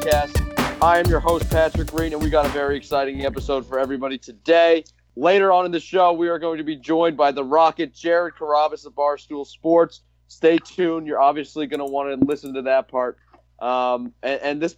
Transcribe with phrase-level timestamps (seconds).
[0.00, 0.82] podcast.
[0.82, 4.16] I am your host, Patrick Green, and we got a very exciting episode for everybody
[4.16, 4.84] today.
[5.14, 8.34] Later on in the show, we are going to be joined by the Rocket, Jared
[8.34, 10.00] Carrabis of Barstool Sports.
[10.28, 11.06] Stay tuned.
[11.06, 13.18] You're obviously going to want to listen to that part.
[13.58, 14.74] Um, and, and this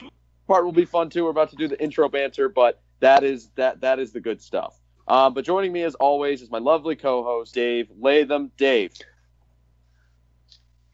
[0.49, 1.25] part will be fun too.
[1.25, 4.43] We're about to do the intro banter, but that is that that is the good
[4.43, 4.77] stuff.
[5.07, 8.51] Um, but joining me as always is my lovely co-host Dave Latham.
[8.57, 8.93] Dave,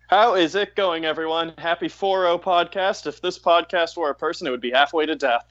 [0.09, 1.53] How is it going, everyone?
[1.59, 3.07] Happy 4 podcast.
[3.07, 5.45] If this podcast were a person, it would be halfway to death.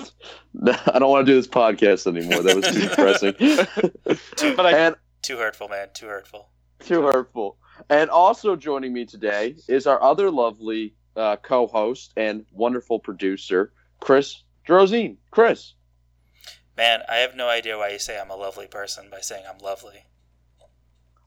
[0.66, 2.42] I don't want to do this podcast anymore.
[2.42, 4.56] That was too depressing.
[4.56, 5.88] But I, and Too hurtful, man.
[5.94, 6.48] Too hurtful.
[6.80, 7.58] too hurtful.
[7.90, 14.42] And also joining me today is our other lovely uh, co-host and wonderful producer, Chris
[14.66, 15.16] Drozine.
[15.30, 15.74] Chris,
[16.76, 19.58] Man, I have no idea why you say I'm a lovely person by saying I'm
[19.58, 20.04] lovely.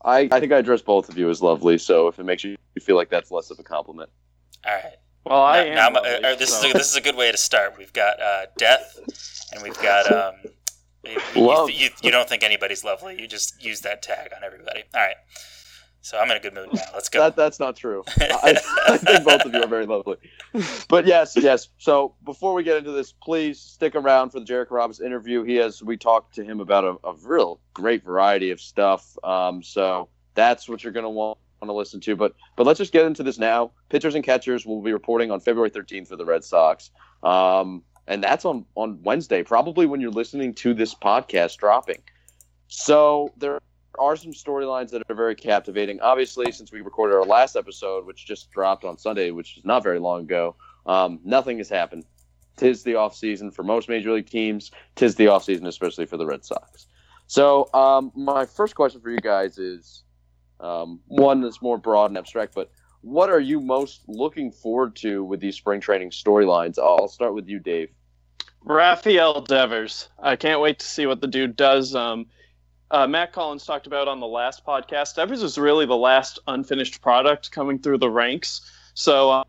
[0.03, 2.55] I, I think I address both of you as lovely, so if it makes you
[2.81, 4.09] feel like that's less of a compliment.
[4.65, 4.93] All right.
[5.25, 5.93] well, I Now- am.
[5.93, 7.75] now lovely, uh, this so- is a, this is a good way to start.
[7.77, 8.97] We've got uh, death,
[9.53, 10.35] and we've got um.
[11.05, 11.69] You, you- Love.
[11.71, 13.19] You, you don't think anybody's lovely.
[13.21, 14.83] You just use that tag on everybody.
[14.93, 15.15] All right.
[16.01, 16.81] So I'm in a good mood now.
[16.93, 17.19] Let's go.
[17.19, 18.03] That that's not true.
[18.19, 20.17] I, I think both of you are very lovely.
[20.87, 21.69] But yes, yes.
[21.77, 25.43] So before we get into this, please stick around for the Jericho Robbins interview.
[25.43, 29.17] He has we talked to him about a, a real great variety of stuff.
[29.23, 32.15] Um, so that's what you're gonna want to listen to.
[32.15, 33.71] But but let's just get into this now.
[33.89, 36.91] Pitchers and catchers will be reporting on February 13th for the Red Sox.
[37.23, 42.01] Um, and that's on on Wednesday, probably when you're listening to this podcast dropping.
[42.67, 43.59] So there
[43.97, 45.99] are some storylines that are very captivating.
[46.01, 49.83] Obviously, since we recorded our last episode, which just dropped on Sunday, which is not
[49.83, 50.55] very long ago,
[50.85, 52.05] um, nothing has happened.
[52.57, 54.71] Tis the off season for most major league teams.
[54.95, 56.87] Tis the off season, especially for the Red Sox.
[57.27, 60.03] So, um, my first question for you guys is
[60.59, 65.23] um, one that's more broad and abstract, but what are you most looking forward to
[65.23, 66.77] with these spring training storylines?
[66.77, 67.89] I'll start with you, Dave.
[68.63, 70.09] Rafael Devers.
[70.21, 71.95] I can't wait to see what the dude does.
[71.95, 72.25] Um,
[72.91, 75.15] uh, Matt Collins talked about on the last podcast.
[75.15, 78.61] Devers is really the last unfinished product coming through the ranks.
[78.93, 79.43] So uh,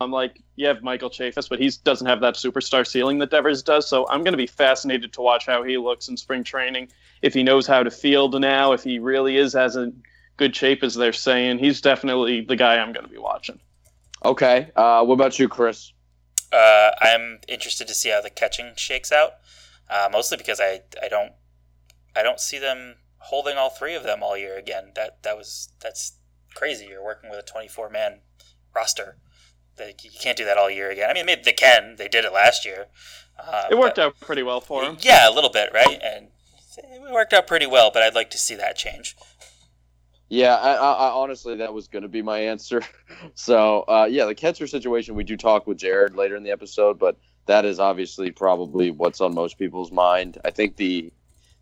[0.00, 3.62] I'm like, you have Michael Chavis, but he doesn't have that superstar ceiling that Devers
[3.62, 3.88] does.
[3.88, 6.88] So I'm going to be fascinated to watch how he looks in spring training.
[7.22, 10.02] If he knows how to field now, if he really is as in
[10.36, 13.58] good shape as they're saying, he's definitely the guy I'm going to be watching.
[14.24, 14.70] Okay.
[14.76, 15.92] Uh, what about you, Chris?
[16.52, 19.32] Uh, I'm interested to see how the catching shakes out.
[19.88, 21.32] Uh, mostly because I I don't
[22.14, 24.92] I don't see them holding all three of them all year again.
[24.94, 26.18] That that was that's
[26.54, 26.86] crazy.
[26.86, 28.20] You're working with a 24 man
[28.74, 29.16] roster.
[29.78, 31.08] Like, you can't do that all year again.
[31.08, 31.96] I mean, maybe they can.
[31.96, 32.86] They did it last year.
[33.38, 34.98] Uh, It worked but- out pretty well for them.
[35.00, 35.98] Yeah, a little bit, right?
[36.02, 36.28] And
[36.76, 37.90] it worked out pretty well.
[37.90, 39.16] But I'd like to see that change.
[40.28, 42.82] Yeah, I, I, I honestly that was going to be my answer.
[43.34, 46.98] So uh, yeah, the catcher situation we do talk with Jared later in the episode,
[46.98, 50.38] but that is obviously probably what's on most people's mind.
[50.44, 51.12] I think the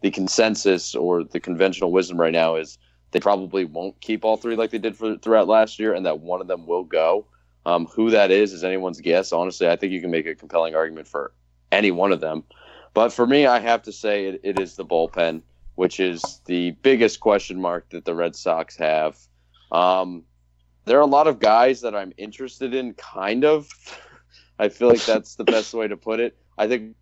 [0.01, 2.79] the consensus or the conventional wisdom right now is
[3.11, 6.21] they probably won't keep all three like they did for throughout last year, and that
[6.21, 7.27] one of them will go.
[7.67, 9.33] Um, who that is is anyone's guess.
[9.33, 11.33] Honestly, I think you can make a compelling argument for
[11.71, 12.45] any one of them.
[12.95, 15.43] But for me, I have to say it, it is the bullpen
[15.81, 19.19] which is the biggest question mark that the Red Sox have.
[19.73, 20.25] Um,
[20.85, 23.67] there are a lot of guys that I'm interested in, kind of.
[24.59, 26.37] I feel like that's the best way to put it.
[26.59, 26.97] I think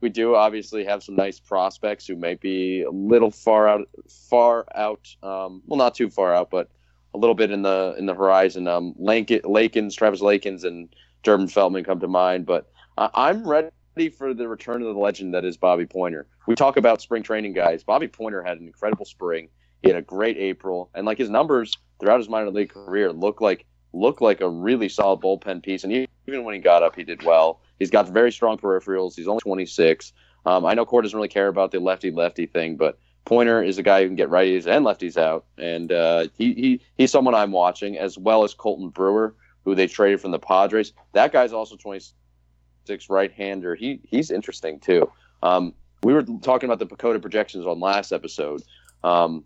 [0.00, 4.66] we do obviously have some nice prospects who may be a little far out, far
[4.74, 5.14] out.
[5.22, 6.70] Um, well, not too far out, but
[7.14, 8.66] a little bit in the in the horizon.
[8.66, 13.70] Um, Lankin, Lakins, Travis Lakins, and Durbin Feltman come to mind, but I I'm ready
[14.16, 16.24] for the return of the legend that is Bobby Poyner.
[16.46, 17.82] We talk about spring training guys.
[17.82, 19.48] Bobby Poyner had an incredible spring.
[19.82, 23.40] He had a great April, and like his numbers throughout his minor league career look
[23.40, 25.84] like look like a really solid bullpen piece.
[25.84, 25.92] And
[26.26, 27.60] even when he got up, he did well.
[27.78, 29.16] He's got very strong peripherals.
[29.16, 30.12] He's only 26.
[30.46, 33.78] Um, I know Cora doesn't really care about the lefty lefty thing, but Poyner is
[33.78, 37.34] a guy who can get righties and lefties out, and uh, he, he he's someone
[37.34, 39.34] I'm watching as well as Colten Brewer,
[39.64, 40.92] who they traded from the Padres.
[41.12, 43.74] That guy's also 26 right-hander.
[43.74, 45.10] He he's interesting too.
[45.42, 48.62] Um, we were talking about the PECOTA projections on last episode,
[49.04, 49.44] um,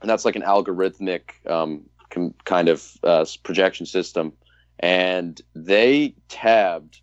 [0.00, 4.32] and that's like an algorithmic um, com- kind of uh, projection system,
[4.78, 7.00] and they tabbed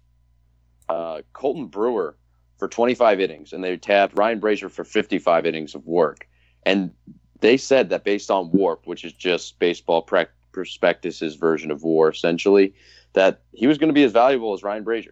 [0.89, 2.17] uh, Colten Brewer
[2.57, 6.27] for 25 innings, and they tabbed Ryan Brasier for 55 innings of work,
[6.65, 6.91] and
[7.39, 12.09] they said that based on WARP, which is just baseball pre- prospectus's version of WAR,
[12.09, 12.73] essentially,
[13.13, 15.09] that he was going to be as valuable as Ryan Brasier.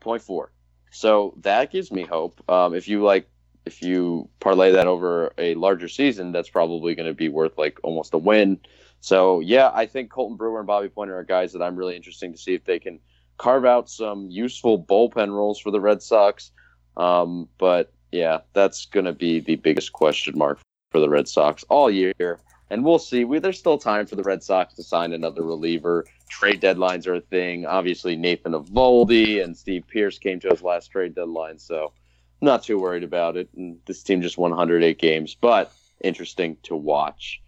[0.00, 0.52] Point four.
[0.90, 2.40] So that gives me hope.
[2.48, 3.28] Um, if you like
[3.66, 7.78] if you parlay that over a larger season, that's probably going to be worth like
[7.82, 8.58] almost a win.
[9.00, 12.32] So yeah, I think Colten Brewer and Bobby Poyner are guys that I'm really interesting
[12.32, 13.00] to see if they can
[13.36, 16.52] carve out some useful bullpen roles for the Red Sox.
[16.96, 21.64] Um, but yeah, that's going to be the biggest question mark for the Red Sox
[21.68, 22.38] all year.
[22.70, 23.24] And we'll see.
[23.24, 26.06] We, there's still time for the Red Sox to sign another reliever.
[26.28, 27.66] Trade deadlines are a thing.
[27.66, 31.92] Obviously, Nathan Eovaldi and Steve Pearce came to his last trade deadline, so
[32.40, 33.48] not too worried about it.
[33.56, 35.72] And this team just won 108 games, but
[36.02, 37.40] interesting to watch.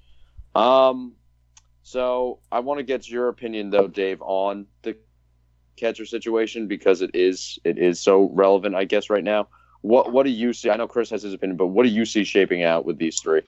[0.54, 1.12] Um,
[1.82, 4.96] so I want to get your opinion though, Dave, on the
[5.76, 9.48] catcher situation because it is it is so relevant, I guess, right now.
[9.82, 10.70] What what do you see?
[10.70, 13.20] I know Chris has his opinion, but what do you see shaping out with these
[13.20, 13.42] three?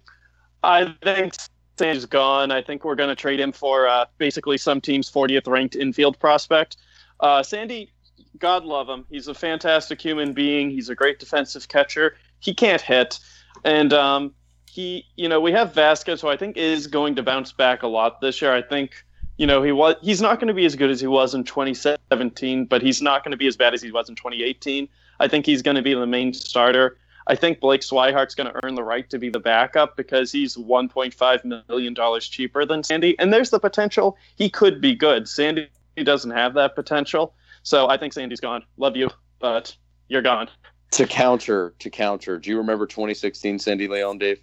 [0.63, 1.35] I think
[1.79, 2.51] Sandy's gone.
[2.51, 6.19] I think we're going to trade him for uh, basically some team's 40th ranked infield
[6.19, 6.77] prospect.
[7.21, 7.93] Uh, Sandy,
[8.39, 9.05] God love him.
[9.11, 10.71] He's a fantastic human being.
[10.71, 12.17] He's a great defensive catcher.
[12.41, 13.19] He can't hit,
[13.65, 14.35] and um,
[14.71, 17.89] he, you know, we have Vazquez, who I think is going to bounce back a
[17.89, 18.55] lot this year.
[18.55, 19.05] I think
[19.39, 21.45] you know, he was he's not going to be as good as he was in
[21.45, 24.89] 2017, but he's not going to be as bad as he was in 2018.
[25.21, 26.99] I think he's going to be the main starter.
[27.29, 30.57] I think Blake Swihart's going to earn the right to be the backup because he's
[30.57, 35.29] 1.5 million dollars cheaper than Sandy, and there's the potential he could be good.
[35.29, 35.69] Sandy
[36.03, 37.33] doesn't have that potential,
[37.63, 38.65] so I think Sandy's gone.
[38.77, 39.77] Love you, but
[40.09, 40.49] you're gone.
[40.93, 42.39] To counter, to counter.
[42.39, 44.41] Do you remember 2016 Sandy Leon, Dave?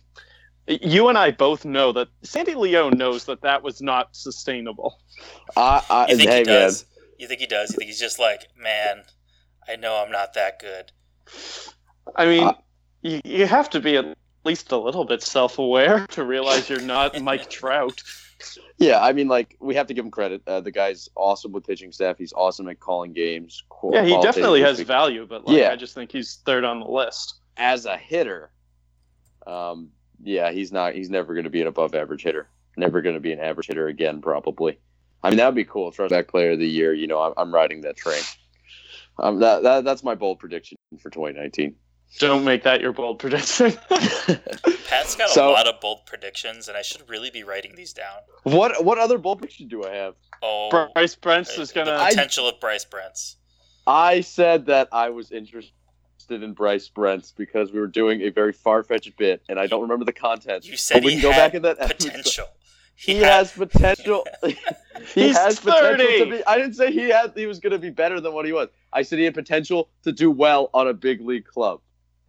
[0.68, 5.00] you and I both know that Sandy Leon knows that that was not sustainable.
[5.56, 6.84] I, I, You think hey, he does?
[6.84, 7.10] man.
[7.20, 7.72] You think he does?
[7.72, 9.04] You think he's just like, man,
[9.68, 10.92] I know I'm not that good.
[12.16, 12.54] I mean, Uh,
[13.02, 17.22] you, you have to be at least a little bit self-aware to realize you're not
[17.22, 18.02] Mike Trout.
[18.78, 20.42] Yeah, I mean, like we have to give him credit.
[20.46, 22.18] Uh, the guy's awesome with pitching staff.
[22.18, 23.64] He's awesome at calling games.
[23.70, 24.88] qu- Yeah, he definitely has speaking.
[24.88, 25.70] value, but like, Yeah.
[25.72, 27.36] I just think he's third on the list.
[27.58, 28.52] as a hitter.
[29.48, 29.92] Um,
[30.22, 30.94] yeah, he's not.
[30.94, 32.50] He's never going to be an above average hitter.
[32.78, 34.78] Never going to be an average hitter again, probably.
[35.24, 35.92] I mean, that would be cool.
[35.92, 36.94] Throwback player of the year.
[36.94, 38.22] You know, I'm, I'm riding that train.
[39.18, 41.76] Um, that, that that's my bold prediction for 2019.
[42.20, 43.74] Don't make that your bold prediction.
[44.88, 47.94] Pat's got So- a lot of bold predictions, and I should really be writing these
[47.94, 48.20] down.
[48.44, 50.16] what what other bold prediction do I have?
[50.42, 52.06] Oh, Bryce Brentz is gonna.
[52.10, 53.36] potential of Bryce Brentz.
[53.88, 55.72] I said that I was interested
[56.30, 59.82] in Bryce Brentz because we were doing a very far fetched bit, and I don't
[59.82, 60.66] remember the content.
[60.66, 62.48] You said But we he can go had back in that potential.
[62.98, 64.26] He, had- has potential.
[64.46, 64.56] he
[65.14, 66.46] He's has potential to be.
[66.46, 67.34] I didn't say he had.
[67.36, 68.70] He was going to be better than what he was.
[68.94, 71.82] I said he had potential to do well on a big league club.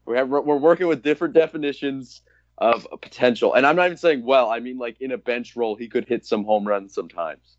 [0.06, 0.29] We have.
[0.29, 2.23] We're working with different definitions
[2.58, 4.50] of potential, and I'm not even saying well.
[4.50, 7.56] I mean like in a bench role, he could hit some home runs sometimes.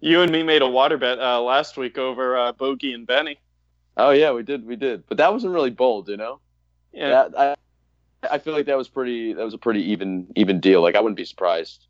[0.00, 3.38] You and me made a water bet uh, last week over uh, Bogey and Benny.
[3.96, 4.66] Oh yeah, we did.
[4.66, 5.04] We did.
[5.06, 6.40] But that wasn't really bold, you know.
[6.92, 7.56] Yeah, That,
[8.22, 9.34] I, I feel like that was pretty.
[9.34, 10.82] That was a pretty even even deal.
[10.82, 11.86] Like I wouldn't be surprised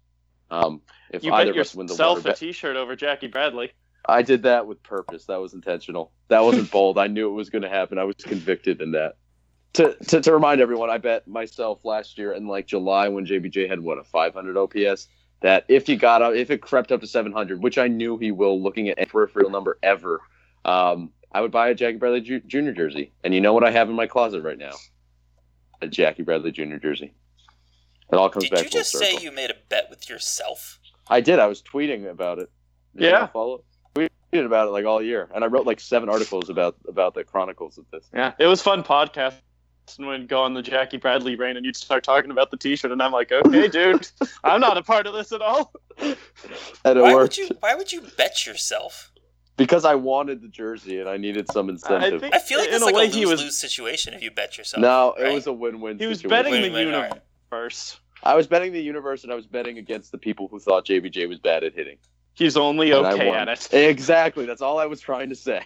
[0.51, 2.37] um, if you either bet of us win the water a bet.
[2.37, 3.73] T-shirt over Jackie Bradley.
[4.09, 5.27] I did that with purpose.
[5.27, 6.11] That was intentional.
[6.29, 6.99] That wasn't bold.
[6.99, 7.99] I knew it was going to happen.
[7.99, 9.17] I was convicted in that.
[9.75, 13.69] To, to to remind everyone, I bet myself last year in like July when JBJ
[13.69, 15.07] had what a 500 OPS
[15.43, 18.33] that if he got up, if it crept up to 700, which I knew he
[18.33, 20.21] will, looking at any peripheral number ever,
[20.65, 22.73] um, I would buy a Jackie Bradley Ju- Jr.
[22.73, 23.13] jersey.
[23.23, 24.73] And you know what I have in my closet right now?
[25.81, 26.77] A Jackie Bradley Jr.
[26.77, 27.15] jersey.
[28.13, 29.19] It all comes Did back you full just circle.
[29.19, 30.81] say you made a bet with yourself?
[31.09, 31.39] I did.
[31.39, 32.51] I was tweeting about it.
[32.97, 33.19] Did you Yeah.
[33.21, 33.63] not follow?
[33.95, 37.25] Tweeted about it like all year, and I wrote like seven articles about about the
[37.25, 38.09] chronicles of this.
[38.15, 39.35] Yeah, it was fun podcast.
[39.99, 42.91] And would go on the Jackie Bradley reign, and you'd start talking about the T-shirt,
[42.93, 44.07] and I'm like, okay, dude,
[44.45, 45.73] I'm not a part of this at all.
[45.99, 46.17] And
[46.99, 47.57] it Why worked would you?
[47.61, 49.07] Why would you bet yourself?
[49.57, 52.23] because I wanted the jersey and I needed some incentive.
[52.23, 54.23] think- I feel like In it's a like way, a he lose-lose was- situation if
[54.23, 54.81] you bet yourself.
[54.81, 55.31] no, right?
[55.31, 55.99] it was a win-win.
[55.99, 55.99] Situation.
[55.99, 56.45] He was situation.
[56.45, 57.05] betting the Win-win, universe.
[57.11, 57.23] alright.
[57.51, 60.87] First, I was betting the universe, and I was betting against the people who thought
[60.87, 61.99] JBJ was bad at hitting.
[62.33, 63.69] he's only And okay at it.
[63.75, 64.47] Exactly.
[64.47, 65.61] That's all I was trying to say.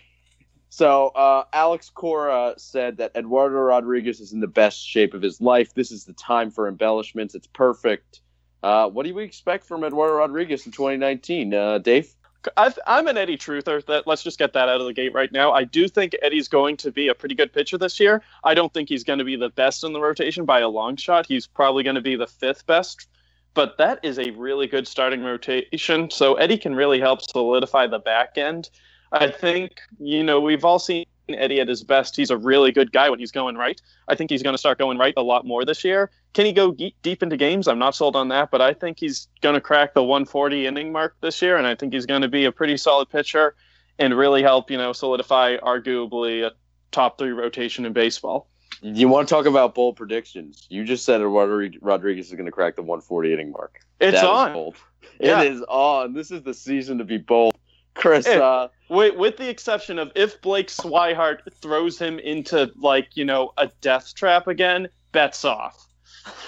[0.75, 5.41] So uh, Alex Cora said that Eduardo Rodriguez is in the best shape of his
[5.41, 5.73] life.
[5.73, 7.37] This is the time for embellishments.
[7.37, 8.23] It's perfect.
[8.61, 12.13] Uh, what do we expect from Eduardo Rodriguez in 2019, uh, Dave?
[12.57, 13.87] I've, I'm an Eddie truther.
[13.87, 15.53] That let's just get that out of the gate right now.
[15.53, 18.21] I do think Eddie's going to be a pretty good pitcher this year.
[18.43, 20.97] I don't think he's going to be the best in the rotation by a long
[20.97, 21.27] shot.
[21.27, 23.07] He's probably going to be the fifth best,
[23.55, 26.11] but that is a really good starting rotation.
[26.11, 28.71] So Eddie can really help solidify the back end.
[29.15, 32.17] I think you know we've all seen Eddie at his best.
[32.17, 33.81] He's a really good guy when he's going right.
[34.09, 36.11] I think he's going to start going right a lot more this year.
[36.35, 37.69] Can he go ge- deep into games?
[37.69, 40.93] I'm not sold on that, but I think he's going to crack the 140 inning
[40.93, 43.55] mark this year, and I think he's going to be a pretty solid pitcher
[43.99, 46.53] and really help, you know, solidify arguably a
[46.91, 48.49] top three rotation in baseball.
[48.83, 50.67] You want to talk about bold predictions?
[50.69, 53.81] You just said Rodriguez Rodriguez is going to crack the 140 inning mark.
[54.01, 54.53] It's That is on.
[54.53, 54.77] bold.
[55.21, 55.43] Yeah.
[55.43, 56.13] It is on.
[56.13, 57.55] This is the season to be bold.
[57.95, 58.39] Chris, Hey.
[58.39, 63.53] uh, With, with the exception of if Blake Swihart throws him into like you know
[63.57, 65.87] a death trap again, bets off.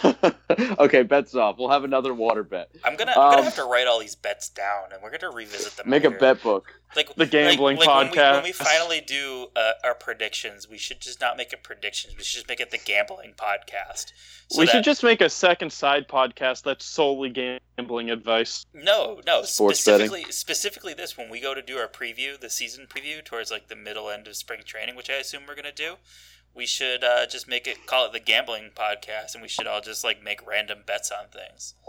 [0.79, 1.57] okay, bets off.
[1.59, 2.71] We'll have another water bet.
[2.85, 5.33] I'm gonna I'm gonna Um, have to write all these bets down, and we're gonna
[5.35, 5.89] revisit them.
[5.91, 6.67] Make a bet book.
[6.95, 8.55] Like The gambling like, like When we, when we podcast.
[8.55, 12.17] finally do uh, our predictions, we should just not make it predictions.
[12.17, 14.13] We should just make it the gambling podcast.
[14.49, 17.29] So we that- should just make a second side podcast that's solely
[17.77, 18.65] gambling advice.
[18.73, 19.43] no, no.
[19.43, 23.51] Sports specifically, specifically this when we go to do our preview, the season preview towards
[23.51, 25.97] like the middle end of spring training, which I assume we're gonna do.
[26.57, 29.83] We should uh, just make it call it the gambling podcast, and we should all
[29.83, 31.75] just like make random bets on things.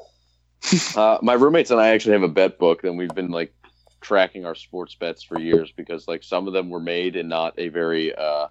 [0.98, 3.54] Uh, my roommates and I actually have a bet book, and we've been like
[4.02, 7.54] tracking our sports bets for years because like some of them were made in not
[7.58, 8.48] a very uh,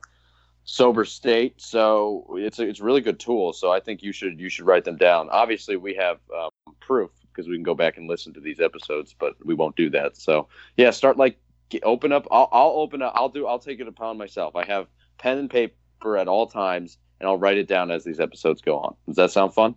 [0.65, 1.55] sober state.
[1.61, 3.53] So it's a, it's a really good tool.
[3.53, 5.29] So I think you should you should write them down.
[5.31, 9.15] Obviously, we have um, proof because we can go back and listen to these episodes,
[9.19, 10.17] but we won't do that.
[10.17, 12.27] So yeah, start like get, open up.
[12.31, 13.13] I'll, I'll open up.
[13.17, 13.47] I'll do.
[13.47, 14.57] I'll take it upon myself.
[14.57, 14.87] I have
[15.19, 18.79] pen and paper at all times, and I'll write it down as these episodes go
[18.79, 18.95] on.
[19.07, 19.75] Does that sound fun?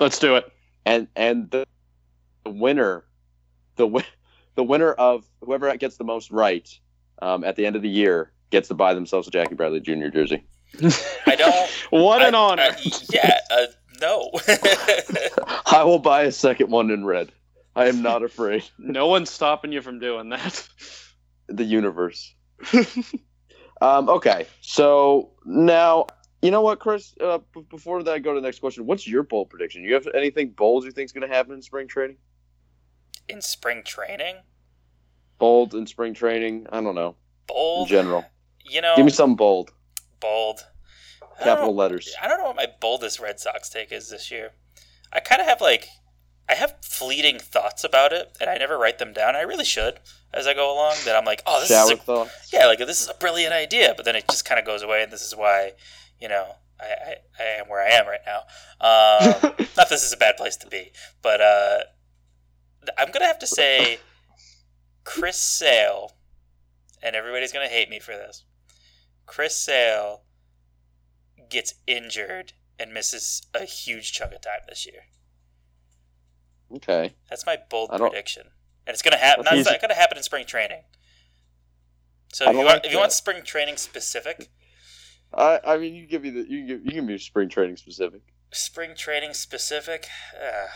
[0.00, 0.50] Let's do it.
[0.86, 1.66] and and the,
[2.44, 3.04] the winner,
[3.76, 4.04] the win,
[4.54, 6.68] the winner of whoever gets the most right
[7.20, 10.08] um, at the end of the year gets to buy themselves a Jackie Bradley Jr.
[10.08, 10.44] jersey.
[11.26, 11.54] I don't.
[11.90, 12.62] What an I- honor!
[12.62, 13.38] I- yeah.
[13.50, 13.66] Uh,
[14.00, 14.30] no.
[15.66, 17.30] I will buy a second one in red.
[17.76, 18.64] I am not afraid.
[18.78, 20.68] no one's stopping you from doing that.
[21.48, 22.34] The universe.
[23.82, 26.06] Um, okay, so now
[26.42, 27.14] you know what, Chris.
[27.20, 28.86] Uh, b- before that, I go to the next question.
[28.86, 29.84] What's your bold prediction?
[29.84, 32.16] You have anything bold you think is going to happen in spring training?
[33.28, 34.36] in spring training,
[35.38, 36.66] Bold in spring training?
[36.72, 37.10] I don't know.
[37.10, 37.14] In
[37.46, 37.88] bold.
[37.88, 38.24] general,
[38.64, 39.70] You know, give me some bold
[40.20, 40.66] bold.
[41.38, 42.14] Capital know- letters.
[42.22, 44.52] I don't know what my boldest Red Sox take is this year.
[45.12, 45.86] I kind of have like,
[46.48, 49.34] I have fleeting thoughts about it, and I never write them down.
[49.36, 50.00] I really should
[50.34, 50.96] as I go along.
[51.04, 53.94] That I'm like, oh, this Shower is a, yeah, like this is a brilliant idea,
[53.96, 55.72] but then it just kind of goes away, and this is why,
[56.20, 56.46] you know,
[56.80, 58.40] I, I, I am where I am right now.
[58.80, 61.78] Um, not this is a bad place to be, but uh,
[62.98, 63.98] I'm gonna have to say
[65.04, 66.12] Chris Sale,
[67.02, 68.44] and everybody's gonna hate me for this.
[69.26, 70.22] Chris Sale
[71.48, 75.04] gets injured and misses a huge chunk of time this year.
[76.74, 77.14] Okay.
[77.28, 78.48] That's my bold prediction,
[78.86, 79.44] and it's gonna happen.
[79.44, 80.82] That's not gonna happen in spring training.
[82.32, 84.50] So if you want, like if you want spring training specific,
[85.34, 87.76] I I mean, you give me the you can give, you can be spring training
[87.76, 88.22] specific.
[88.50, 90.08] spring training specific.
[90.34, 90.66] Uh,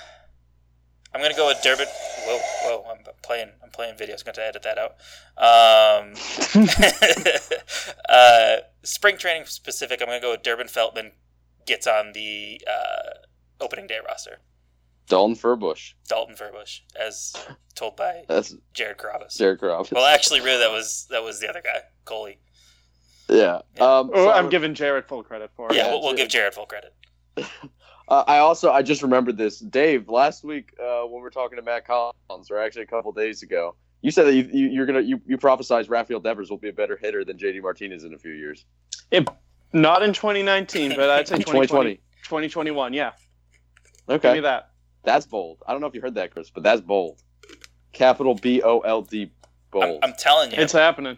[1.15, 1.87] I'm gonna go with Durbin.
[2.27, 2.91] Whoa, whoa!
[2.91, 3.49] I'm playing.
[3.63, 4.25] I'm playing videos.
[4.25, 4.97] Going to edit that out.
[5.39, 6.13] Um,
[8.09, 10.03] uh, spring training specific.
[10.03, 11.13] I'm gonna go with Durbin Feltman
[11.67, 13.11] gets on the uh,
[13.61, 14.41] opening day roster.
[15.09, 15.93] Dalton Furbush.
[16.09, 17.35] Dalton Furbush, as
[17.75, 19.37] told by That's Jared Carrabis.
[19.37, 19.93] Jared Robbins.
[19.93, 22.39] Well, actually, really, that was that was the other guy, Coley.
[23.29, 23.61] yeah.
[23.77, 23.83] Yeah.
[23.99, 25.77] Um, Oh, so I I'm would- giving Jared full credit for it.
[25.77, 26.95] Yeah, Yeah, we'll, we'll give Jared full credit.
[28.09, 30.09] Uh, I also I just remembered this, Dave.
[30.09, 33.43] Last week uh, when we were talking to Matt Collins, or actually a couple days
[33.43, 36.69] ago, you said that you, you you're gonna you, you prophesized Rafael Devers will be
[36.69, 38.65] a better hitter than JD Martinez in a few years.
[39.73, 41.95] Not in 2019, but I'd say 2020, 2020.
[42.23, 42.93] 2021.
[42.93, 43.11] Yeah,
[44.09, 44.29] Okay.
[44.29, 44.71] give me that.
[45.07, 45.63] That's bold.
[45.67, 47.23] I don't know if you heard that, Chris, but that's bold.
[47.95, 49.31] Capital B O L D I'm,
[49.71, 50.01] bold.
[50.03, 51.17] I'm telling you, It's happening.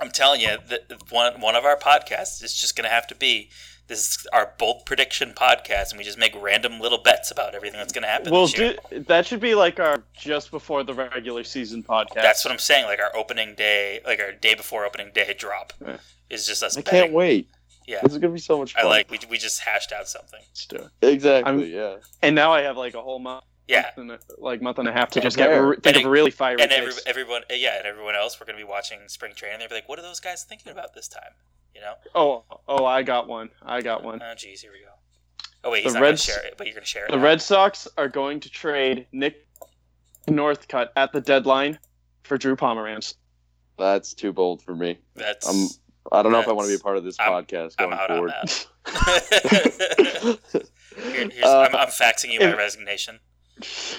[0.00, 3.14] I'm telling you that one one of our podcasts is just going to have to
[3.16, 3.50] be
[3.88, 7.80] this is our bold prediction podcast, and we just make random little bets about everything
[7.80, 8.30] that's going to happen.
[8.30, 8.76] We'll this year.
[8.88, 9.26] do that.
[9.26, 12.14] Should be like our just before the regular season podcast.
[12.14, 12.84] That's what I'm saying.
[12.84, 15.96] Like our opening day, like our day before opening day drop, Yeah.
[16.30, 16.76] is just us.
[16.76, 17.00] I betting.
[17.00, 17.50] can't wait.
[17.86, 18.84] Yeah, This is gonna be so much fun.
[18.84, 20.40] I like we we just hashed out something.
[20.48, 21.06] Let's do it.
[21.06, 21.50] exactly.
[21.50, 21.96] I'm- yeah.
[22.22, 24.92] And now I have like a whole month, Yeah, and a, like month and a
[24.92, 25.66] half to Yeah, just get fair.
[25.66, 28.46] re- think And of really fiery and every, everyone, eh, yeah, and everyone else, we're
[28.46, 29.58] going to be watching spring training.
[29.60, 31.32] They'll be like, "What are those guys thinking about this time?"
[31.74, 31.94] You know?
[32.14, 33.50] Oh, oh, I got one.
[33.62, 34.20] I got one.
[34.22, 34.92] Oh, geez, here we go.
[35.64, 37.10] Oh wait, he's The not Reds- share it, but you're going to share it.
[37.10, 37.22] The now.
[37.24, 39.46] Red Sox are going to trade Nick
[40.28, 41.78] Northcut at the deadline
[42.24, 43.14] for Drew Pomeranz.
[43.78, 44.98] That's too bold for me.
[45.14, 45.68] That's I'm-
[46.12, 47.90] I don't know if I want to be a part of this I'm- podcast I'm
[47.90, 48.32] going out on forward.
[48.32, 48.68] that.
[50.96, 53.18] Here- here's, Uh, I'm, I'm faxing you my if- resignation.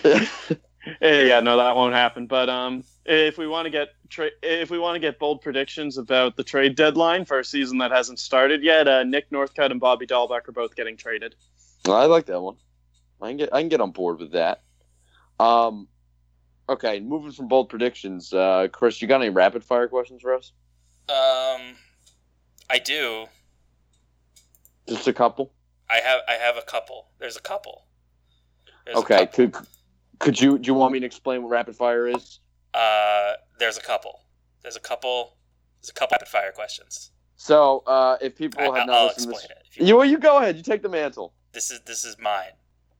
[1.00, 2.26] Yeah, no, that won't happen.
[2.26, 6.00] But um, if we want to get tra- if we want to get bold predictions
[6.00, 9.80] about the trade deadline for a season that hasn't started yet, uh, Nick Northcut and
[9.80, 11.36] Bobby Dalbec are both getting traded.
[11.88, 12.56] I like that one.
[13.22, 14.64] I can get I can get on board with that.
[15.40, 15.88] Um,
[16.68, 20.52] okay, moving from bold predictions, uh, Chris, you got any rapid fire questions for us?
[21.10, 21.76] Um,
[22.72, 23.26] I do.
[24.88, 25.52] Just a couple.
[25.90, 27.08] I have I have a couple.
[27.20, 27.86] There's a couple.
[28.86, 29.26] There's a okay.
[29.26, 29.50] couple.
[29.50, 29.56] Could
[30.20, 32.40] could you do you want me to explain what rapid fire is?
[32.74, 34.22] Uh, there's a couple.
[34.62, 35.36] There's a couple.
[35.82, 37.12] There's a couple rapid fire questions.
[37.36, 39.82] So, uh, if people I, have will not listened explain this, it.
[39.82, 40.56] You, you, well, you go ahead.
[40.56, 41.34] You take the mantle.
[41.52, 42.54] this is this is mine.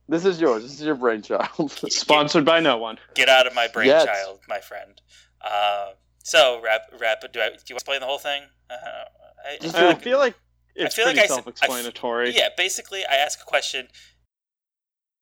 [0.08, 0.62] This is yours.
[0.64, 1.70] This is your brainchild.
[1.90, 2.98] Sponsored by no one.
[3.14, 3.72] Get out of my Yes.
[3.72, 5.00] brainchild, my friend.
[5.40, 5.92] Uh,
[6.24, 7.32] so rap rapid.
[7.32, 7.44] Do I?
[7.44, 8.42] Do you want to explain the whole thing?
[8.68, 9.04] Uh,
[9.44, 10.34] I, Just I feel like
[10.74, 12.34] it's feel like pretty I s- I self-explanatory.
[12.36, 13.88] Yeah, basically, I ask a question.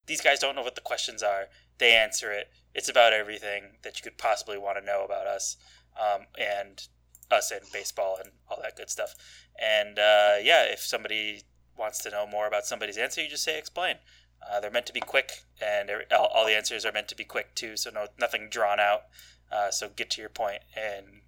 [0.06, 1.46] These guys don't know what the questions are.
[1.78, 2.50] They answer it.
[2.74, 5.56] It's about everything that you could possibly want to know about us,
[5.98, 6.86] um, and
[7.30, 9.14] us and baseball and all that good stuff.
[9.60, 11.42] And uh, yeah, if somebody
[11.76, 13.96] wants to know more about somebody's answer, you just say explain.
[14.48, 17.24] Uh, they're meant to be quick, and all, all the answers are meant to be
[17.24, 17.76] quick too.
[17.76, 19.02] So no, nothing drawn out.
[19.50, 21.22] Uh, so get to your point and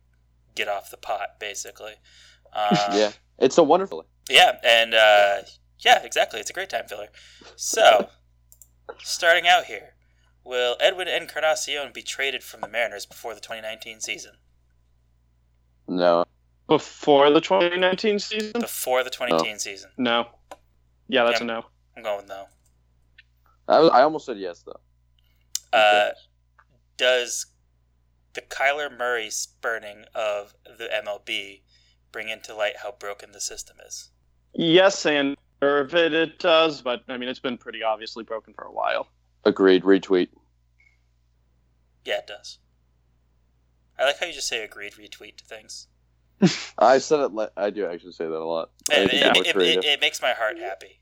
[0.54, 1.94] get off the pot, basically.
[2.52, 4.04] Um, yeah, it's a wonderful.
[4.30, 5.42] yeah, and uh,
[5.80, 6.40] yeah, exactly.
[6.40, 7.08] It's a great time filler.
[7.56, 8.08] So,
[8.98, 9.94] starting out here,
[10.44, 14.32] will Edwin Encarnacion be traded from the Mariners before the 2019 season?
[15.88, 16.24] No,
[16.68, 18.60] Before the 2019 season?
[18.60, 19.90] Before the 2019 season.
[19.98, 20.26] No.
[21.08, 21.44] Yeah, that's Yeah.
[21.44, 21.64] a no.
[21.96, 22.46] I'm going with no.
[23.68, 24.80] I, was- I almost said yes though.
[25.76, 26.10] Uh,
[26.96, 27.46] does
[28.34, 31.62] the Kyler Murray spurning of the MLB
[32.12, 34.10] bring into light how broken the system is?
[34.54, 38.64] Yes, and of it, it does, but I mean, it's been pretty obviously broken for
[38.64, 39.08] a while.
[39.44, 39.82] Agreed.
[39.82, 40.28] Retweet.
[42.04, 42.58] Yeah, it does.
[43.98, 45.86] I like how you just say agreed retweet to things.
[46.78, 47.32] I said it.
[47.32, 48.70] Le- I do actually say that a lot.
[48.90, 51.00] I It, it, it, it, it makes my heart happy.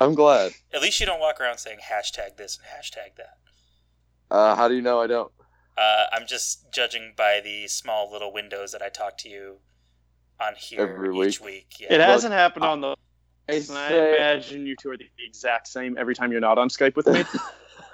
[0.00, 0.52] I'm glad.
[0.72, 3.38] At least you don't walk around saying hashtag this and hashtag that.
[4.30, 5.32] Uh, how do you know I don't?
[5.76, 9.56] Uh, I'm just judging by the small little windows that I talk to you
[10.40, 11.76] on here Every each week.
[11.80, 11.94] Yeah.
[11.94, 12.96] It hasn't happened on the.
[13.48, 16.58] I And I say, imagine you two are the exact same every time you're not
[16.58, 17.22] on Skype with me.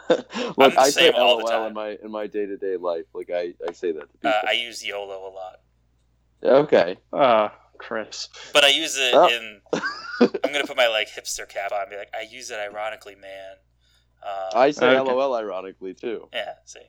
[0.57, 1.67] look, I say same all the LOL time.
[1.69, 3.05] in my in my day to day life.
[3.15, 5.61] Like I, I say that to uh, I use YOLO a lot,
[6.65, 6.97] okay.
[7.13, 8.29] Uh, Chris.
[8.53, 9.29] but I use it Oh.
[9.29, 9.61] in.
[10.23, 13.15] I'm gonna put my like hipster cap on, and be like, I use it ironically,
[13.17, 13.55] man.
[14.25, 15.13] Um, I say Okay.
[15.13, 16.29] LOL ironically too.
[16.33, 16.55] yeah.
[16.65, 16.87] See, see.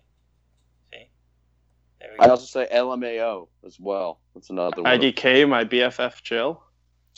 [2.04, 4.20] There we I also say LMAO as well.
[4.34, 5.00] That's another one.
[5.00, 6.62] IDK, my BFF Jill.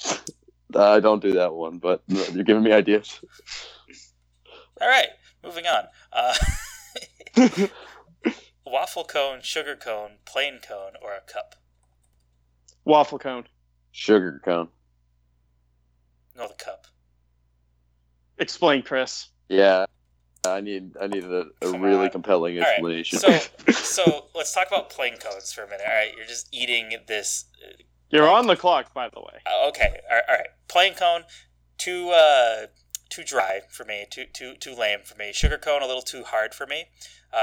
[0.75, 3.19] I don't do that one, but you're giving me ideas.
[4.79, 5.07] All right,
[5.43, 5.85] moving on.
[6.13, 6.35] Uh,
[8.65, 11.55] waffle cone, sugar cone, plain cone, or a cup?
[12.83, 13.45] Waffle cone.
[13.91, 14.67] Sugar cone.
[16.37, 16.85] No, the cup.
[18.37, 19.29] Explain, Chris.
[19.49, 19.85] Yeah.
[20.51, 22.09] I need I needed a, a really on.
[22.09, 23.19] compelling All right, explanation.
[23.19, 23.39] So,
[23.71, 25.85] so let's talk about plain cones for a minute.
[25.87, 27.45] All right, you're just eating this.
[28.09, 29.39] You're on the clock, by the way.
[29.45, 30.47] uh, Okay, all right, all right.
[30.67, 31.23] Plain cone,
[31.77, 32.67] too uh,
[33.09, 34.05] too dry for me.
[34.09, 35.31] Too too too lame for me.
[35.33, 36.85] Sugar cone, a little too hard for me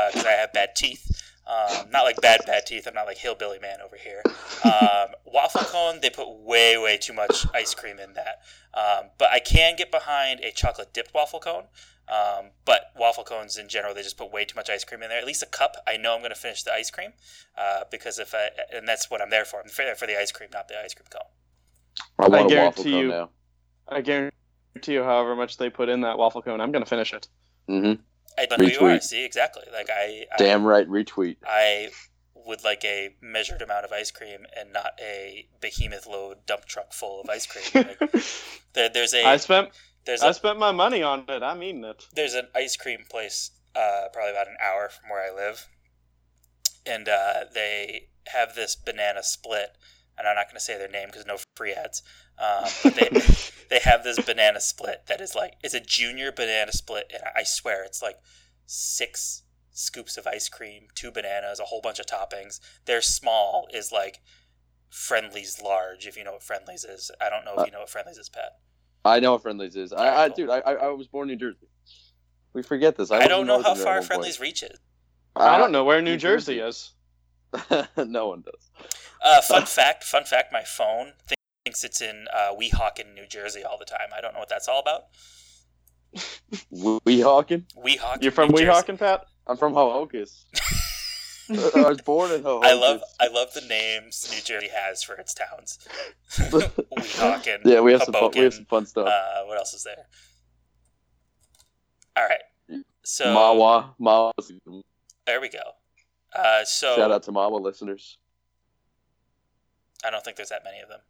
[0.09, 1.11] because I have bad teeth.
[1.45, 2.87] Um, not like bad bad teeth.
[2.87, 4.23] I'm not like hillbilly man over here.
[4.65, 8.43] Um, waffle cone, they put way way too much ice cream in that.
[8.75, 11.65] Um, but I can get behind a chocolate dipped waffle cone.
[12.09, 15.09] Um, but waffle cones in general, they just put way too much ice cream in
[15.09, 15.19] there.
[15.19, 17.13] At least a cup, I know I'm going to finish the ice cream
[17.57, 19.61] uh, because if I and that's what I'm there for.
[19.61, 21.23] I'm there for the ice cream, not the ice cream cone.
[22.19, 23.31] I want a waffle guarantee cone you- now.
[23.89, 24.33] I guarantee
[24.87, 27.29] you, however much they put in that waffle cone, I'm going to finish it.
[27.69, 28.01] Mm-hmm.
[28.39, 28.97] I know who you are.
[28.97, 29.03] Retweet.
[29.03, 29.65] See exactly.
[29.73, 31.37] Like I, I Damn right, retweet.
[31.47, 31.91] I
[32.47, 36.93] would like a measured amount of ice cream and not a behemoth load dump truck
[36.93, 37.87] full of ice cream.
[38.01, 38.11] Like,
[38.73, 39.71] there, there's a I spent
[40.05, 41.43] there's I a spent my money on it.
[41.43, 42.07] I'm eating it.
[42.15, 45.69] there's an ice cream place uh, probably about an hour from where I live,
[46.87, 49.77] and uh, they have this banana split.
[50.19, 52.03] And I'm not going to say their name because no free ads.
[52.39, 53.09] Um, but they
[53.71, 57.45] they have this banana split that is like it's a junior banana split, and I
[57.45, 58.17] swear it's like
[58.67, 62.61] six scoops of ice cream, two bananas, a whole bunch of toppings.
[62.85, 64.21] Their small is like
[64.91, 67.11] Friendly's large, if you know what Friendly's is.
[67.21, 68.59] I don't know if you know what Friendly's is, Pat.
[69.05, 69.93] I know what Friendlies is.
[69.93, 71.69] I, I dude, I, I I was born in New Jersey.
[72.53, 73.11] We forget this.
[73.11, 74.07] I, I, don't know how Northern at far one point.
[74.07, 74.79] Friendly's reaches.
[75.35, 76.93] I don't know where New New Jersey Jersey.
[77.69, 77.89] is.
[78.07, 78.71] no one does.
[79.25, 81.13] Uh, fun fact, fun fact, my phone
[81.65, 84.09] thinks it's in uh, Weehawken, New Jersey all the time.
[84.17, 85.05] I don't know what that's all about.
[86.73, 87.65] Weehawken?
[87.77, 88.23] Weehawken.
[88.23, 88.93] You're from New Jersey.
[88.93, 89.27] Weehawken, Pat?
[89.47, 90.45] I'm from Hohokus.
[91.77, 92.65] I was born in Hohokus.
[92.65, 95.79] I love I love the names New Jersey has for its towns.
[96.33, 97.59] Weehawken.
[97.65, 99.07] yeah, we have some fun, we have some fun stuff.
[99.09, 100.07] Uh, what else is there?
[102.17, 102.83] All right.
[103.05, 104.83] So Mahwah, Mahwah.
[105.27, 105.59] there we go.
[106.35, 108.19] Uh, so Shout out to Mahwah listeners.
[110.05, 111.01] I don't think there's that many of them.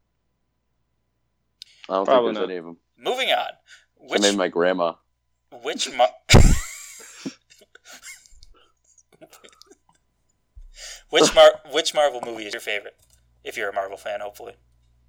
[1.88, 2.50] I don't Probably think there's not.
[2.50, 2.76] any of them.
[2.98, 3.38] Moving on.
[3.38, 3.48] I
[3.98, 4.94] Which my grandma.
[5.62, 6.09] which Mar-
[11.12, 12.96] which Mar- which Marvel movie is your favorite?
[13.44, 14.55] If you're a Marvel fan, hopefully.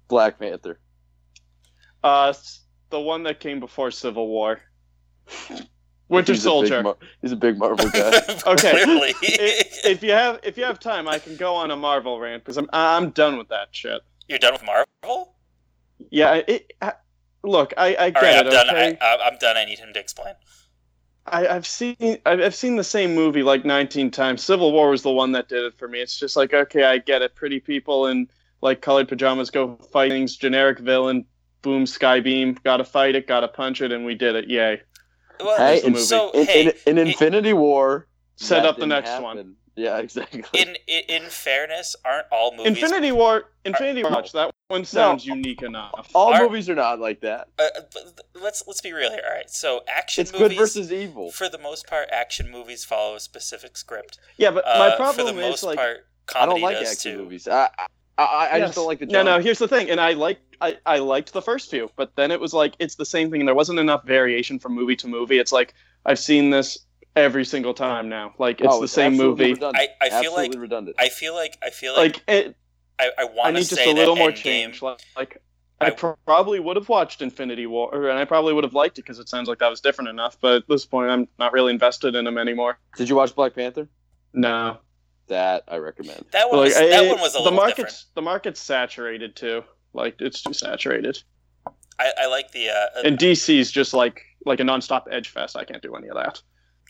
[0.08, 0.78] Black Panther.
[2.02, 2.32] Uh,
[2.90, 4.60] the one that came before Civil War.
[6.08, 6.82] Winter He's a Soldier.
[6.82, 8.10] Mar- he's a big Marvel guy.
[8.46, 8.72] Okay.
[9.22, 12.44] If, if you have if you have time, I can go on a Marvel rant
[12.44, 14.02] because I'm I'm done with that shit.
[14.28, 15.34] You're done with Marvel?
[16.10, 16.72] Yeah, it.
[16.82, 16.92] I,
[17.42, 18.50] look, I I get All right, I'm it.
[18.50, 18.68] done.
[18.70, 18.98] Okay?
[19.00, 19.56] I, I, I'm done.
[19.56, 20.34] I need him to explain.
[21.26, 24.42] I, I've seen I've, I've seen the same movie like 19 times.
[24.42, 26.00] Civil War was the one that did it for me.
[26.00, 27.34] It's just like okay, I get it.
[27.34, 28.28] Pretty people in
[28.60, 30.36] like colored pajamas go fight things.
[30.36, 31.24] Generic villain.
[31.62, 32.62] Boom, skybeam.
[32.62, 33.26] Gotta fight it.
[33.26, 34.48] Gotta punch it, and we did it.
[34.48, 34.82] Yay!
[35.40, 36.02] Well, Hey, the movie.
[36.02, 38.06] so in, hey, in, in Infinity War,
[38.36, 39.24] Set up the next happen.
[39.24, 39.56] one.
[39.76, 40.44] Yeah, exactly.
[40.52, 42.66] in, in in fairness, aren't all movies?
[42.68, 43.50] Infinity War.
[43.64, 44.10] Infinity No.
[44.10, 44.22] War.
[44.32, 46.10] That one sounds unique enough.
[46.14, 47.48] All Are- movies are not like that.
[47.58, 47.64] Uh,
[48.34, 49.22] let's let's be real here.
[49.28, 50.48] All right, so action It's movies.
[50.48, 51.30] good versus evil.
[51.32, 54.18] For the most part, action movies follow a specific script.
[54.36, 56.06] Yeah, but Uh, my for problem the is most like part,
[56.36, 57.18] I don't like does action too.
[57.24, 57.48] movies.
[57.48, 57.68] I
[58.16, 58.68] I, I, I Yes.
[58.68, 59.36] just don't like the No, genre.
[59.38, 59.40] no.
[59.40, 62.38] Here's the thing, and I like I, I liked the first few, but then it
[62.40, 65.38] was like it's the same thing, and there wasn't enough variation from movie to movie.
[65.38, 65.74] It's like
[66.06, 66.78] I've seen this
[67.16, 68.34] every single time now.
[68.38, 69.52] Like it's Oh, the same movie.
[69.54, 69.76] Redundant.
[70.00, 70.96] I- I feel like- redundant.
[70.98, 72.56] I feel like I feel like, Like it,
[72.98, 74.34] I, I I want to need just say a little more Endgame.
[74.36, 74.82] change.
[74.82, 75.42] Like, like
[75.80, 78.98] I, I- pro- probably would have watched Infinity War, and I probably would have liked
[78.98, 80.36] it because it sounds like that was different enough.
[80.40, 82.78] But at this point, I'm not really invested in them anymore.
[82.96, 83.88] Did you watch Black Panther?
[84.32, 84.78] No,
[85.28, 86.24] That I recommend.
[86.32, 88.14] That one like was I- that one was a the little market's different.
[88.14, 89.62] the market's saturated too.
[89.92, 91.22] Like it's too saturated.
[91.98, 95.56] I, I like the uh, And DC's just like like a nonstop edge fest.
[95.56, 96.42] I can't do any of that.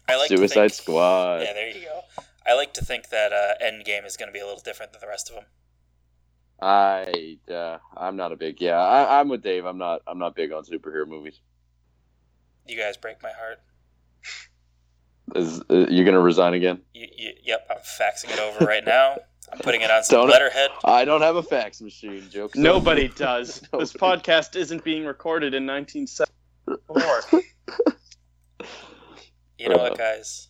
[0.09, 1.43] I like to Suicide think, Squad.
[1.43, 2.01] Yeah, there you go.
[2.47, 5.01] I like to think that uh, Endgame is going to be a little different than
[5.01, 5.45] the rest of them.
[6.61, 8.79] I uh, I'm not a big yeah.
[8.79, 9.64] I, I'm with Dave.
[9.64, 11.40] I'm not I'm not big on superhero movies.
[12.67, 13.59] You guys break my heart.
[15.35, 16.81] Is uh, you gonna resign again?
[16.93, 19.17] You, you, yep, I'm faxing it over right now.
[19.53, 20.71] I'm putting it on some Don't- letterhead.
[20.85, 22.29] I don't have a fax machine.
[22.31, 22.57] Jokes.
[22.57, 23.61] Nobody does.
[23.79, 27.43] This podcast isn't being recorded in 1974.
[29.59, 30.49] You know what, guys?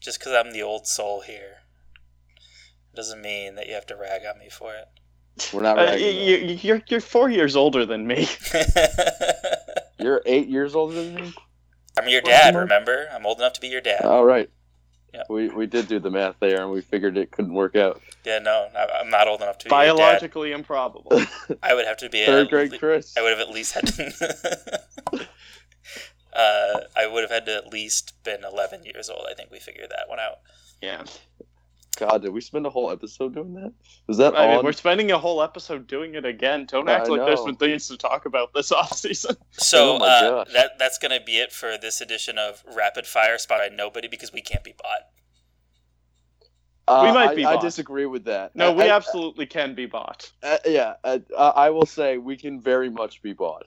[0.00, 1.56] Just because I'm the old soul here
[2.94, 4.86] doesn't mean that you have to rag on me for it.
[5.52, 5.78] We're not.
[5.78, 8.28] Uh, ragging, you, you- you're you're four years older than me.
[10.00, 11.32] You're eight years older than me.
[11.98, 13.08] I'm your What's dad, remember?
[13.12, 14.02] I'm old enough to be your dad.
[14.04, 14.48] All right.
[15.12, 15.24] Yeah.
[15.28, 18.00] We we did do the math there, and we figured it couldn't work out.
[18.24, 19.96] Yeah, no, I- I'm not old enough to be your dad.
[19.96, 21.10] Biologically improbable.
[21.64, 23.16] I would have to be Third at grade le- Chris.
[23.16, 24.80] I would have at least had to.
[26.32, 29.26] uh, I would have had to at least been 11 years old.
[29.30, 30.38] I think we figured that one out.
[30.82, 31.04] Yeah.
[31.98, 33.72] God, did we spend a whole episode doing that?
[34.06, 36.64] Was that I mean, we're spending a whole episode doing it again.
[36.66, 39.36] Don't I act like there's been things to talk about this off season.
[39.50, 43.58] So Oh uh, that that's gonna be it for this edition of Rapid Fire Spot
[43.58, 45.00] by Nobody because we can't be bought.
[46.86, 48.54] Uh, we might I, be I disagree with that.
[48.54, 50.30] No, I- we I- absolutely can be bought.
[50.42, 53.66] Uh, yeah, uh, uh, I will say we can very much be bought.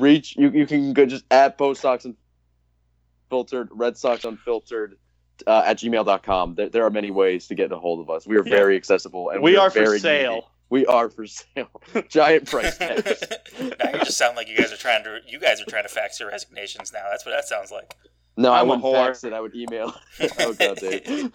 [0.00, 0.50] Reach you.
[0.50, 2.06] You can go just at Post Sox
[3.30, 4.96] Unfiltered, Red Sox Unfiltered
[5.46, 6.54] uh, at gmail.com.
[6.54, 8.26] There, there are many ways to get a hold of us.
[8.26, 8.56] We are Yeah.
[8.56, 10.34] very accessible and we we are for very sale.
[10.34, 10.46] needy.
[10.70, 11.68] We are for sale.
[12.08, 13.22] Giant price now tags.
[13.60, 16.18] you just sound like you guys are trying to you guys are trying to fax
[16.20, 17.04] your resignations now.
[17.10, 17.94] That's what that sounds like.
[18.36, 19.06] No, I I'm a wouldn't whore.
[19.06, 19.32] fax it.
[19.32, 19.94] I would email.
[20.40, 21.30] oh god, Dave.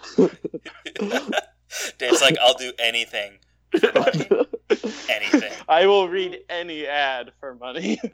[1.97, 3.33] Dave's like, I'll do anything
[3.79, 4.27] for money.
[5.09, 5.51] Anything.
[5.67, 7.99] I will read any ad for money.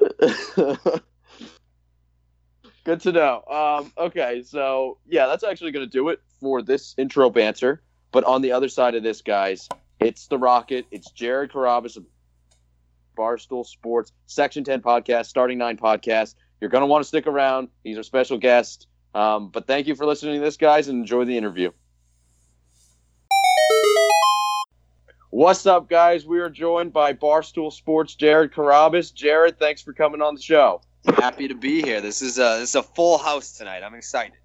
[2.85, 3.43] Good to know.
[3.49, 7.81] Um, okay, so yeah, that's actually going to do it for this intro banter.
[8.11, 9.67] But on the other side of this, guys,
[9.99, 10.85] it's the Rocket.
[10.91, 12.05] It's Jared Carrabis of
[13.17, 16.35] Barstool Sports, Section 10 podcast, Starting 9 podcast.
[16.61, 17.69] You're going to want to stick around.
[17.83, 18.87] He's our special guest.
[19.13, 21.71] Um, but thank you for listening to this, guys, and enjoy the interview.
[25.35, 26.25] What's up, guys?
[26.25, 29.13] We are joined by Barstool Sports' Jared Carrabis.
[29.13, 30.79] Jared, thanks for coming on the show.
[31.17, 31.99] Happy to be here.
[31.99, 33.83] This is a this is a full house tonight.
[33.83, 34.37] I'm excited.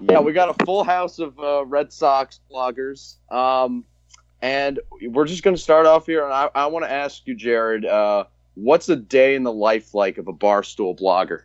[0.00, 3.16] Yeah, we got a full house of uh, Red Sox bloggers.
[3.28, 3.84] Um,
[4.40, 6.22] and we're just going to start off here.
[6.22, 9.94] And I, I want to ask you, Jared, uh, what's a day in the life
[9.94, 11.42] like of a Barstool blogger?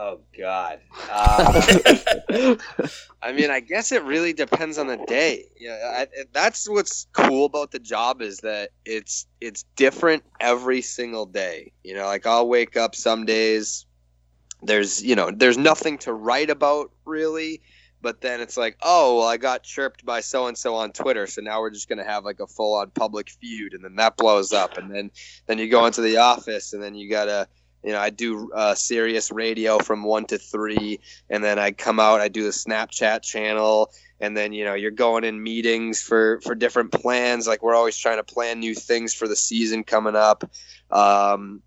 [0.00, 0.78] Oh God.
[1.10, 2.54] Uh,
[3.22, 5.46] I mean, I guess it really depends on the day.
[5.58, 11.26] Yeah, I, that's what's cool about the job is that it's it's different every single
[11.26, 11.72] day.
[11.82, 13.86] You know, like I'll wake up some days.
[14.62, 17.60] There's you know there's nothing to write about really,
[18.00, 21.26] but then it's like oh well I got chirped by so and so on Twitter,
[21.26, 24.16] so now we're just gonna have like a full on public feud, and then that
[24.16, 25.10] blows up, and then
[25.48, 27.48] then you go into the office, and then you gotta
[27.84, 32.00] you know, I do uh, Sirius radio from one to three, and then I come
[32.00, 36.40] out, I do the Snapchat channel, and then you know, you're going in meetings for
[36.42, 37.46] for different plans.
[37.46, 40.44] Like we're always trying to plan new things for the season coming up.
[40.90, 41.62] Um,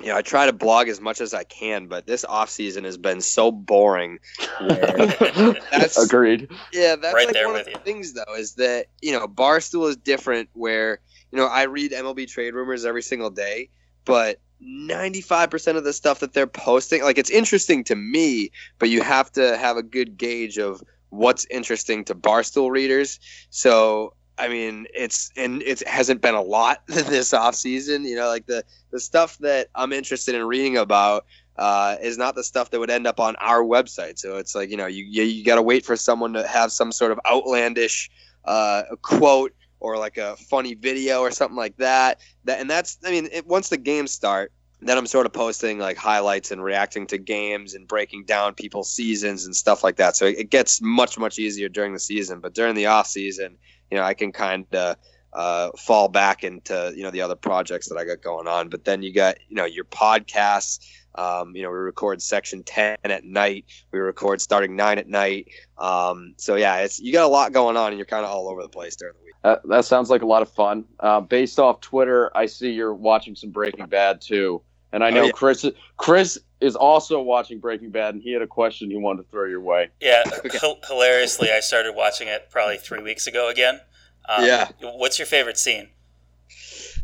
[0.00, 2.84] you know, I try to blog as much as I can, but this off season
[2.84, 4.18] has been so boring.
[4.60, 6.50] That's agreed.
[6.72, 7.74] Yeah, that's Right like there one with of you.
[7.74, 10.48] the things though is that you know Barstool is different.
[10.54, 13.68] Where you know I read MLB trade rumors every single day,
[14.04, 18.50] but ninety five percent of the stuff that they're posting, like it's interesting to me,
[18.78, 23.20] but you have to have a good gauge of what's interesting to Barstool readers.
[23.50, 28.04] So I mean, it's and it hasn't been a lot this off season.
[28.04, 32.34] You know, like the the stuff that I'm interested in reading about uh, is not
[32.34, 34.18] the stuff that would end up on our website.
[34.18, 36.72] So it's like you know you you, you got to wait for someone to have
[36.72, 38.10] some sort of outlandish
[38.44, 42.20] uh, quote or like a funny video or something like that.
[42.44, 44.52] That and that's I mean it, once the games start.
[44.84, 48.92] Then I'm sort of posting like highlights and reacting to games and breaking down people's
[48.92, 50.16] seasons and stuff like that.
[50.16, 53.56] So it, it gets much much easier during the season, but during the off season,
[53.90, 54.96] you know, I can kind of
[55.32, 58.68] uh, fall back into you know the other projects that I got going on.
[58.68, 60.80] But then you got you know your podcasts.
[61.14, 63.64] Um, you know, we record section ten at night.
[63.92, 65.48] We record starting nine at night.
[65.78, 68.48] Um, so yeah, it's you got a lot going on, and you're kind of all
[68.48, 69.34] over the place during the week.
[69.44, 70.84] Uh, that sounds like a lot of fun.
[71.00, 75.14] Uh, based off Twitter, I see you're watching some Breaking Bad too, and I Oh,
[75.14, 75.32] know yeah.
[75.32, 75.66] Chris.
[75.96, 79.46] Chris is also watching Breaking Bad, and he had a question he wanted to throw
[79.46, 79.88] your way.
[80.00, 80.58] Yeah, Okay.
[80.60, 83.80] hil- hilariously, I started watching it probably three weeks ago again.
[84.28, 84.68] Um, Yeah.
[84.80, 85.88] What's your favorite scene?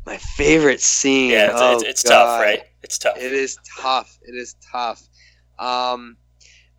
[0.07, 1.31] My favorite scene.
[1.31, 2.63] Yeah, it's, oh, it's, it's tough, right?
[2.83, 3.19] It's tough.
[3.19, 4.19] It is tough.
[4.23, 5.03] It is tough.
[5.59, 6.17] Um,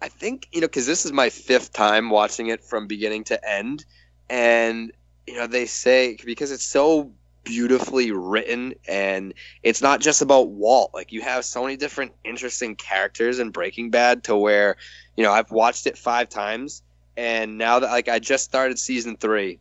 [0.02, 3.50] I think you know because this is my fifth time watching it from beginning to
[3.50, 3.86] end,
[4.30, 4.92] and
[5.28, 7.12] you know they say because it's so
[7.44, 10.92] beautifully written and it's not just about Walt.
[10.94, 14.78] Like you have so many different interesting characters in Breaking Bad to where
[15.18, 16.82] you know I've watched it five times,
[17.18, 19.60] and now that like I just started season three.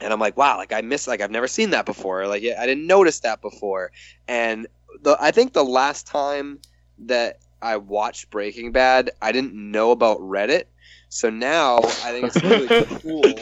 [0.00, 2.26] And I'm like, wow, like I missed, like I've never seen that before.
[2.26, 3.92] Like I didn't notice that before.
[4.28, 4.66] And
[5.02, 6.58] the I think the last time
[6.98, 10.64] that I watched Breaking Bad, I didn't know about Reddit.
[11.08, 13.34] So now I think it's really cool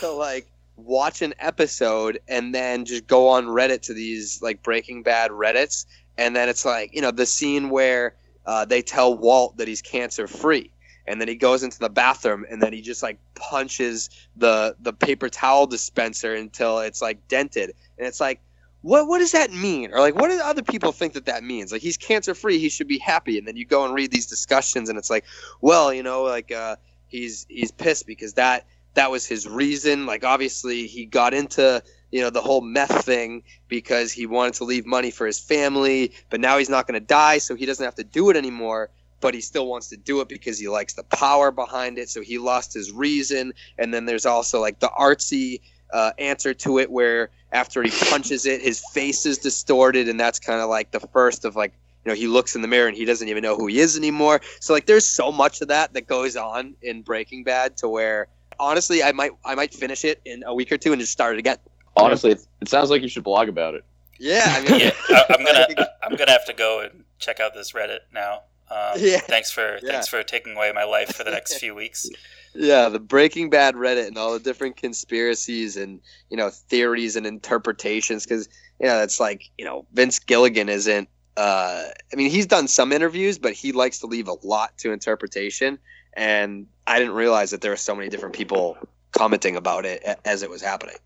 [0.00, 5.02] to like watch an episode and then just go on Reddit to these like Breaking
[5.02, 8.14] Bad Reddits, and then it's like you know the scene where
[8.46, 10.70] uh, they tell Walt that he's cancer free.
[11.08, 14.92] And then he goes into the bathroom, and then he just like punches the the
[14.92, 18.40] paper towel dispenser until it's like dented, and it's like,
[18.82, 19.92] what what does that mean?
[19.92, 21.72] Or like what do other people think that that means?
[21.72, 23.38] Like he's cancer free he should be happy.
[23.38, 25.24] And then you go and read these discussions and it's like
[25.60, 26.76] well you know like uh
[27.08, 30.06] he's he's pissed because that that was his reason.
[30.06, 34.64] Like obviously he got into you know the whole meth thing because he wanted to
[34.64, 37.84] leave money for his family but now he's not going to die so he doesn't
[37.84, 40.94] have to do it anymore but he still wants to do it because he likes
[40.94, 42.08] the power behind it.
[42.08, 43.52] So he lost his reason.
[43.78, 45.60] And then there's also like the artsy
[45.92, 50.08] uh, answer to it where after he punches it his face is distorted.
[50.08, 51.72] And that's kind of like the first of like
[52.04, 53.96] you know he looks in the mirror and he doesn't even know who he is
[53.96, 54.40] anymore.
[54.60, 58.28] So like there's so much of that that goes on in breaking bad to where
[58.60, 61.34] honestly i might i might finish it in a week or two and just start
[61.34, 61.56] it again.
[61.96, 63.84] Honestly, it, it sounds like you should blog about it.
[64.18, 67.54] yeah i mean yeah, I, I'm gonna I'm gonna have to go and check out
[67.54, 68.42] this Reddit now.
[68.70, 69.20] Um, Yeah.
[69.20, 69.92] Thanks for Yeah.
[69.92, 72.08] thanks for taking away my life for the next few weeks.
[72.54, 76.00] Yeah, the Breaking Bad Reddit and all the different conspiracies and
[76.30, 78.48] you know theories and interpretations because
[78.80, 81.08] you know it's like you know Vince Gilligan isn't.
[81.36, 84.90] Uh, I mean, he's done some interviews, but he likes to leave a lot to
[84.90, 85.78] interpretation.
[86.14, 88.76] And I didn't realize that there were so many different people
[89.12, 90.96] commenting about it as it was happening.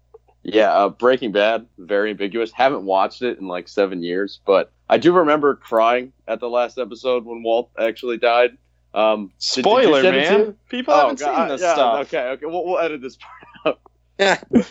[0.43, 2.51] Yeah, uh, Breaking Bad, very ambiguous.
[2.51, 6.77] Haven't watched it in like seven years, but I do remember crying at the last
[6.79, 8.59] episode when Walt actually died.
[8.93, 10.59] Um, did- did Spoiler, man.
[10.69, 12.07] People Oh, haven't God, seen this yeah, stuff.
[12.09, 13.17] Okay, okay, we'll, we'll edit this
[13.65, 13.79] part.
[14.19, 14.39] Yeah.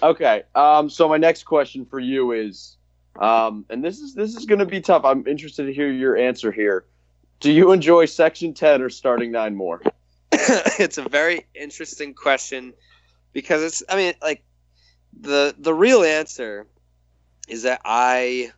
[0.00, 0.44] Okay.
[0.54, 2.76] Um, so my next question for you is,
[3.18, 5.04] um, and this is this is going to be tough.
[5.04, 6.84] I'm interested to hear your answer here.
[7.40, 9.82] Do you enjoy Section Ten or Starting Nine more?
[10.32, 12.74] it's a very interesting question
[13.32, 14.44] because it's I mean like
[15.20, 16.68] the the real answer
[17.48, 18.52] is that I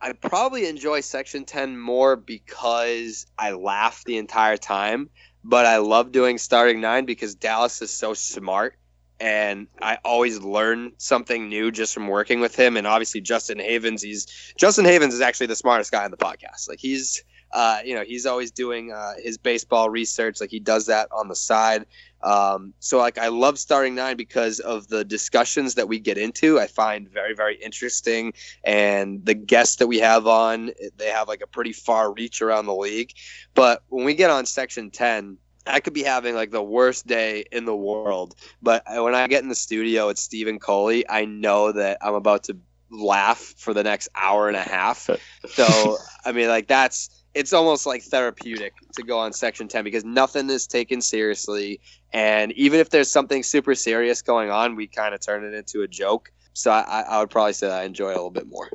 [0.00, 5.10] I probably enjoy section 10 more because I laugh the entire time,
[5.44, 8.76] but I love doing starting 9 because Dallas is so smart
[9.20, 14.00] and I always learn something new just from working with him and obviously Justin Havens
[14.00, 16.68] he's Justin Havens is actually the smartest guy on the podcast.
[16.68, 20.40] Like he's uh, you know, he's always doing uh, his baseball research.
[20.40, 21.86] Like he does that on the side.
[22.22, 26.58] Um, so like I love starting nine because of the discussions that we get into.
[26.58, 28.32] I find very very interesting,
[28.64, 32.66] and the guests that we have on they have like a pretty far reach around
[32.66, 33.12] the league.
[33.54, 35.38] But when we get on section ten.
[35.66, 39.42] I could be having like the worst day in the world, but when I get
[39.42, 42.56] in the studio with Stephen Coley, I know that I'm about to
[42.90, 45.08] laugh for the next hour and a half.
[45.48, 50.04] So, I mean, like that's it's almost like therapeutic to go on section 10 because
[50.04, 51.80] nothing is taken seriously
[52.12, 55.82] and even if there's something super serious going on we kind of turn it into
[55.82, 58.68] a joke so I, I would probably say i enjoy it a little bit more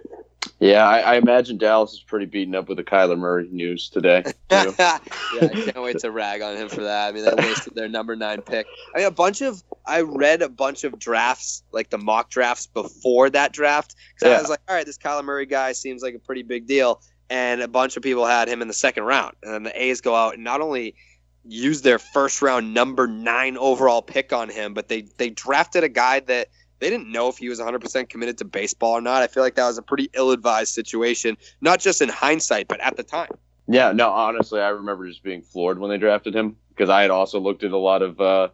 [0.60, 4.24] Yeah, I, I imagine Dallas is pretty beaten up with the Kyler Murray news today.
[4.50, 7.10] yeah, I can't wait to rag on him for that.
[7.10, 8.66] I mean, they wasted their number nine pick.
[8.96, 12.68] I mean, a bunch of I read a bunch of drafts, like the mock drafts
[12.68, 14.38] before that draft, because Yeah.
[14.38, 17.02] I was like, all right, this Kyler Murray guy seems like a pretty big deal,
[17.30, 20.02] and a bunch of people had him in the second round, and then the A's
[20.02, 20.96] go out and not only
[21.44, 25.90] use their first round number nine overall pick on him, but they they drafted a
[25.90, 26.50] guy that.
[26.80, 29.24] They didn't know if he was 100% committed to baseball or not.
[29.24, 32.98] I feel like that was a pretty ill-advised situation, not just in hindsight, but at
[32.98, 33.30] the time.
[33.68, 37.12] Yeah, no, honestly, I remember just being floored when they drafted him because I had
[37.12, 38.50] also looked at a lot of uh,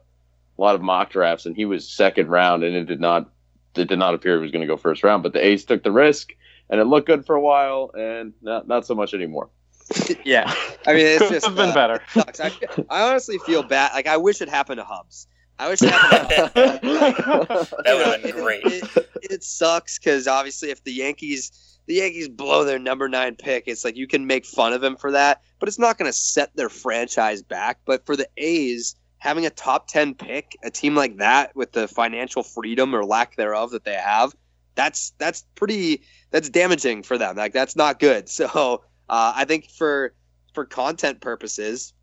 [0.58, 3.30] a lot of mock drafts, and he was second round, and it did not
[3.76, 5.24] it did not appear he was going to go first round.
[5.24, 6.34] But the A's took the risk,
[6.72, 9.50] and it looked good for a while, and not not so much anymore.
[10.26, 10.52] yeah,
[10.88, 12.02] I mean, it's just been uh, better.
[12.16, 12.52] I,
[12.90, 13.92] I honestly feel bad.
[13.94, 15.28] Like I wish it happened to Hubs.
[15.60, 16.52] I wish it happened.
[16.56, 18.66] That would have been it- great.
[18.66, 23.66] It, it sucks because obviously, if the Yankees the Yankees blow their number nine pick,
[23.68, 26.18] it's like you can make fun of him for that, but it's not going to
[26.18, 27.80] set their franchise back.
[27.86, 31.88] But for the A's, having a top ten pick, a team like that with the
[31.88, 34.34] financial freedom or lack thereof that they have,
[34.76, 37.36] that's that's pretty that's damaging for them.
[37.36, 38.30] Like that's not good.
[38.30, 40.14] So uh, I think for
[40.54, 41.94] for content purposes,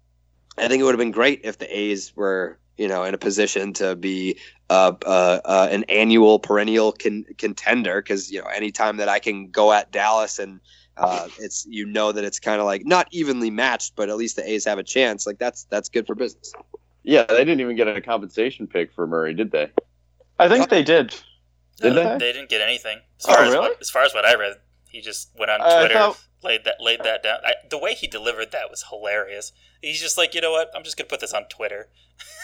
[0.56, 3.18] I think it would have been great if the A's were you know in a
[3.18, 4.38] position to be
[4.70, 9.50] uh, uh, uh, an annual perennial con- contender because you know anytime that I can
[9.50, 10.60] go at Dallas and
[10.96, 14.36] uh, it's you know that it's kind of like not evenly matched, but at least
[14.36, 15.26] the A's have a chance.
[15.26, 16.52] Like that's that's good for business.
[17.02, 19.70] yeah, they didn't even get a compensation pick for Murray, did they?
[20.38, 21.14] I think they did.
[21.80, 22.32] Did No, they?
[22.32, 22.98] didn't get anything.
[23.20, 23.68] As Oh, far as really?
[23.68, 24.56] what, as far as what I read,
[24.88, 27.38] he just went on I Twitter, thought- laid that laid that down.
[27.44, 29.52] I, the way he delivered that was hilarious.
[29.82, 30.70] He's just like, you know what?
[30.74, 31.88] I'm just gonna put this on Twitter.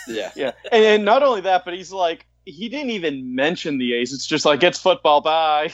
[0.07, 0.31] Yeah.
[0.37, 4.13] Yeah, and, and not only that, but he's like, he didn't even mention the A's.
[4.13, 5.23] It's just like it's football.
[5.23, 5.73] Bye.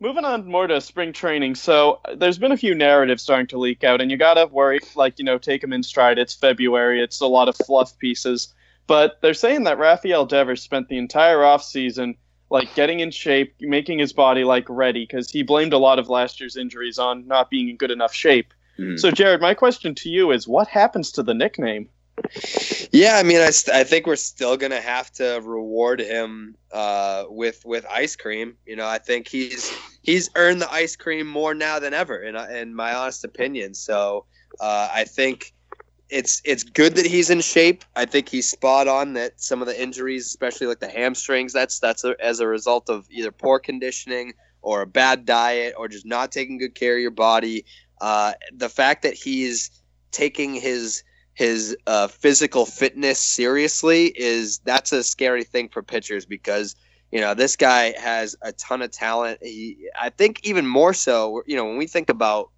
[0.00, 1.54] Moving on more to spring training.
[1.54, 4.78] So uh, there's been a few narratives starting to leak out, and you gotta worry,
[4.96, 6.18] like you know, take them in stride.
[6.18, 7.02] It's February.
[7.02, 8.54] It's a lot of fluff pieces,
[8.86, 12.16] but they're saying that Rafael Devers spent the entire off season
[12.50, 16.08] like getting in shape, making his body like ready, because he blamed a lot of
[16.08, 18.52] last year's injuries on not being in good enough shape.
[18.78, 18.98] Mhm.
[18.98, 21.88] So, Jared, my question to you is, what happens to the nickname?
[22.90, 27.24] Yeah, I mean, I, st- I think we're still gonna have to reward him uh,
[27.28, 28.56] with with ice cream.
[28.66, 32.34] You know, I think he's he's earned the ice cream more now than ever, in
[32.36, 33.74] in my honest opinion.
[33.74, 34.24] So
[34.60, 35.52] uh, I think
[36.10, 37.84] it's it's good that he's in shape.
[37.96, 41.78] I think he's spot on that some of the injuries, especially like the hamstrings, that's
[41.78, 46.06] that's a, as a result of either poor conditioning or a bad diet or just
[46.06, 47.64] not taking good care of your body.
[48.00, 49.70] Uh, the fact that he's
[50.10, 51.02] taking his
[51.34, 56.74] his uh, physical fitness seriously is that's a scary thing for pitchers because
[57.12, 59.38] you know this guy has a ton of talent.
[59.42, 62.50] He, I think even more so, you know, when we think about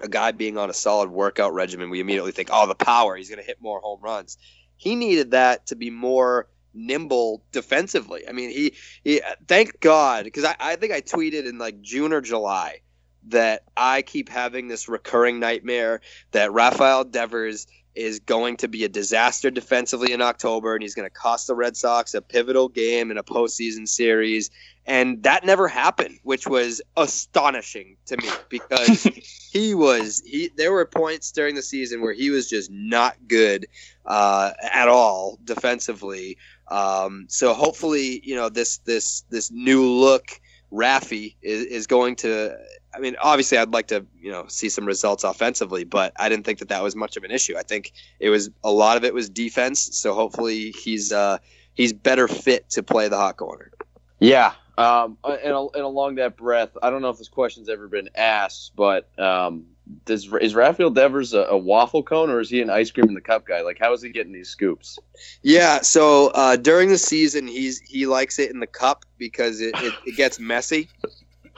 [0.00, 3.28] a guy being on a solid workout regimen, we immediately think, oh, the power, he's
[3.28, 4.38] going to hit more home runs.
[4.76, 8.28] He needed that to be more nimble defensively.
[8.28, 12.12] I mean, he, he thank God, because I, I think I tweeted in like June
[12.12, 12.80] or July
[13.28, 16.00] that I keep having this recurring nightmare
[16.32, 17.66] that Rafael Devers
[17.96, 21.54] is going to be a disaster defensively in October, and he's going to cost the
[21.54, 24.50] Red Sox a pivotal game in a postseason series.
[24.86, 29.02] And that never happened, which was astonishing to me because
[29.52, 30.50] he was he.
[30.56, 33.66] There were points during the season where he was just not good
[34.04, 36.38] uh, at all defensively.
[36.68, 40.40] Um, so hopefully, you know this this this new look.
[40.72, 42.56] Rafi is, is going to.
[42.96, 46.46] I mean, obviously, I'd like to you know see some results offensively, but I didn't
[46.46, 47.56] think that that was much of an issue.
[47.56, 49.96] I think it was a lot of it was defense.
[49.96, 51.38] So hopefully, he's uh,
[51.74, 53.70] he's better fit to play the hot corner.
[54.18, 54.54] Yeah.
[54.78, 55.40] Um, and,
[55.74, 59.64] and along that breath, I don't know if this question's ever been asked, but um,
[60.04, 63.14] does is Rafael Devers a, a waffle cone or is he an ice cream in
[63.14, 63.62] the cup guy?
[63.62, 64.98] Like, how is he getting these scoops?
[65.42, 69.74] Yeah, so uh, during the season, he's he likes it in the cup because it,
[69.76, 70.88] it, it gets messy.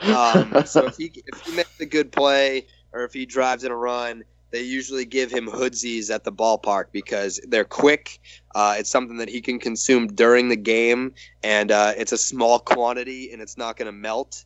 [0.01, 3.71] Um, so if he if he makes a good play or if he drives in
[3.71, 8.19] a run, they usually give him hoodsies at the ballpark because they're quick.
[8.55, 12.59] Uh, it's something that he can consume during the game, and uh, it's a small
[12.59, 14.45] quantity, and it's not going to melt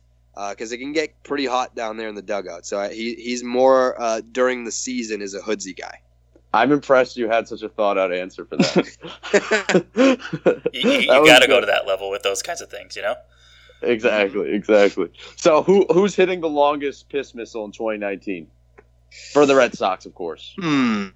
[0.50, 2.66] because uh, it can get pretty hot down there in the dugout.
[2.66, 6.00] So uh, he, he's more uh, during the season is a hoodsie guy.
[6.52, 10.20] I'm impressed you had such a thought out answer for that.
[10.72, 13.02] you, you, you got to go to that level with those kinds of things, you
[13.02, 13.16] know?
[13.86, 15.10] Exactly, exactly.
[15.36, 18.48] So who who's hitting the longest piss missile in 2019?
[19.32, 20.54] For the Red Sox, of course.
[20.58, 21.06] Hmm.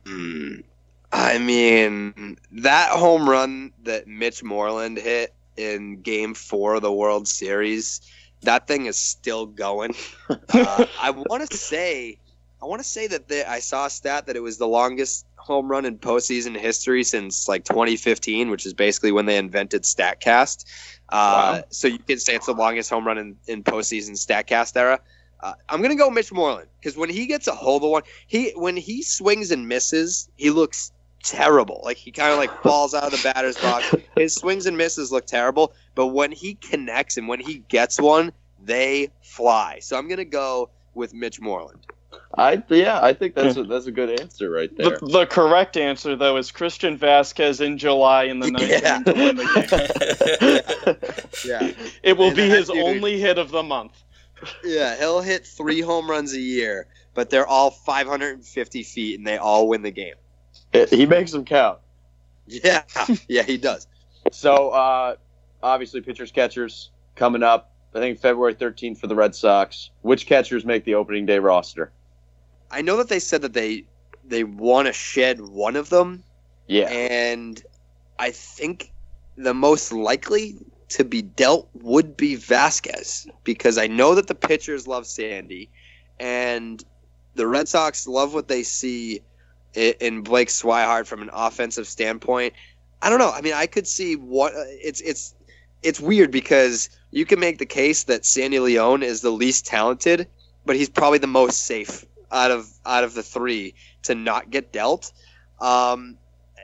[1.10, 7.26] I mean, that home run that Mitch Moreland hit in Game Four of the World
[7.26, 8.00] Series,
[8.42, 9.94] that thing is still going.
[10.28, 12.18] uh, I want to say,
[12.62, 15.26] I want to say that the, I saw a stat that it was the longest
[15.38, 20.64] home run in postseason history since like 2015, which is basically when they invented Statcast.
[21.08, 21.64] Uh, wow.
[21.70, 25.00] So you could say it's the longest home run in, in postseason Statcast era.
[25.40, 28.50] Uh, I'm gonna go Mitch Moreland because when he gets a hold of one, he
[28.56, 31.80] when he swings and misses, he looks terrible.
[31.84, 33.94] Like he kind of like falls out of the batter's box.
[34.16, 38.32] His swings and misses look terrible, but when he connects and when he gets one,
[38.62, 39.78] they fly.
[39.80, 41.86] So I'm gonna go with Mitch Moreland.
[42.36, 44.98] I yeah, I think that's a, that's a good answer right there.
[44.98, 49.02] The, the correct answer though is Christian Vazquez in July in the ninth yeah.
[49.02, 50.96] to win the game.
[51.44, 54.02] yeah, it will and be his dude, only hit of the month.
[54.64, 59.36] Yeah, he'll hit three home runs a year, but they're all 550 feet, and they
[59.36, 60.14] all win the game.
[60.72, 61.78] He makes them count.
[62.46, 62.82] Yeah,
[63.28, 63.86] yeah, he does.
[64.32, 65.16] So, uh,
[65.62, 67.72] obviously, pitchers, catchers coming up.
[67.94, 69.90] I think February 13th for the Red Sox.
[70.02, 71.90] Which catchers make the opening day roster?
[72.70, 73.84] I know that they said that they
[74.24, 76.22] they want to shed one of them.
[76.66, 77.62] Yeah, and
[78.18, 78.92] I think
[79.36, 80.56] the most likely
[80.90, 85.70] to be dealt would be Vazquez because I know that the pitchers love Sandy,
[86.18, 86.82] and
[87.34, 89.22] the Red Sox love what they see
[89.74, 92.54] in Blake Swihart from an offensive standpoint.
[93.00, 93.30] I don't know.
[93.30, 95.34] I mean, I could see what it's it's
[95.82, 100.26] it's weird because you can make the case that Sandy Leon is the least talented,
[100.66, 104.72] but he's probably the most safe out of out of the three to not get
[104.72, 105.12] dealt.
[105.60, 106.18] Um,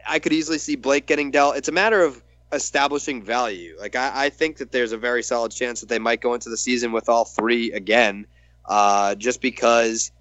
[0.07, 1.57] I could easily see Blake getting dealt.
[1.57, 3.77] It's a matter of establishing value.
[3.79, 6.49] Like I, I, think that there's a very solid chance that they might go into
[6.49, 8.27] the season with all three again,
[8.67, 10.13] uh, just because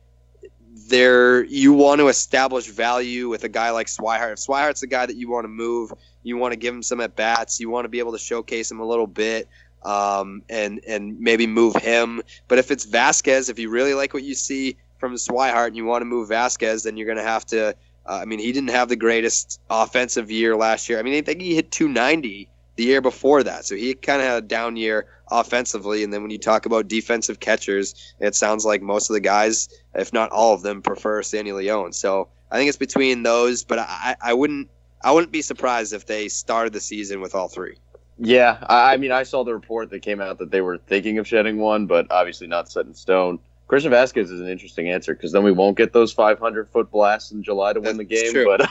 [0.89, 4.33] there you want to establish value with a guy like Swihart.
[4.33, 6.99] If Swihart's the guy that you want to move, you want to give him some
[6.99, 7.59] at bats.
[7.59, 9.47] You want to be able to showcase him a little bit.
[9.83, 12.21] Um, and and maybe move him.
[12.47, 15.83] But if it's Vazquez, if you really like what you see from Swihart and you
[15.83, 17.75] want to move Vazquez, then you're going to have to
[18.05, 20.97] uh, I mean, he didn't have the greatest offensive year last year.
[20.99, 24.27] I mean, I think he hit 290 the year before that, so he kind of
[24.27, 26.05] had a down year offensively.
[26.05, 29.67] And then when you talk about defensive catchers, it sounds like most of the guys,
[29.93, 31.91] if not all of them, prefer Sandy Leon.
[31.91, 34.69] So I think it's between those, but I, I wouldn't
[35.03, 37.75] I wouldn't be surprised if they started the season with all three.
[38.19, 41.27] Yeah, I mean, I saw the report that came out that they were thinking of
[41.27, 43.39] shedding one, but obviously not set in stone.
[43.73, 47.31] Christian Vazquez is an interesting answer because then we won't get those 500 foot blasts
[47.31, 48.31] in July to win the game.
[48.45, 48.69] But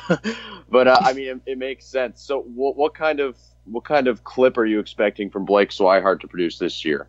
[0.70, 2.22] but uh, I mean, it, it, makes sense.
[2.22, 6.20] So what, what kind of what kind of clip are you expecting from Blake Swihart
[6.20, 7.09] to produce this year?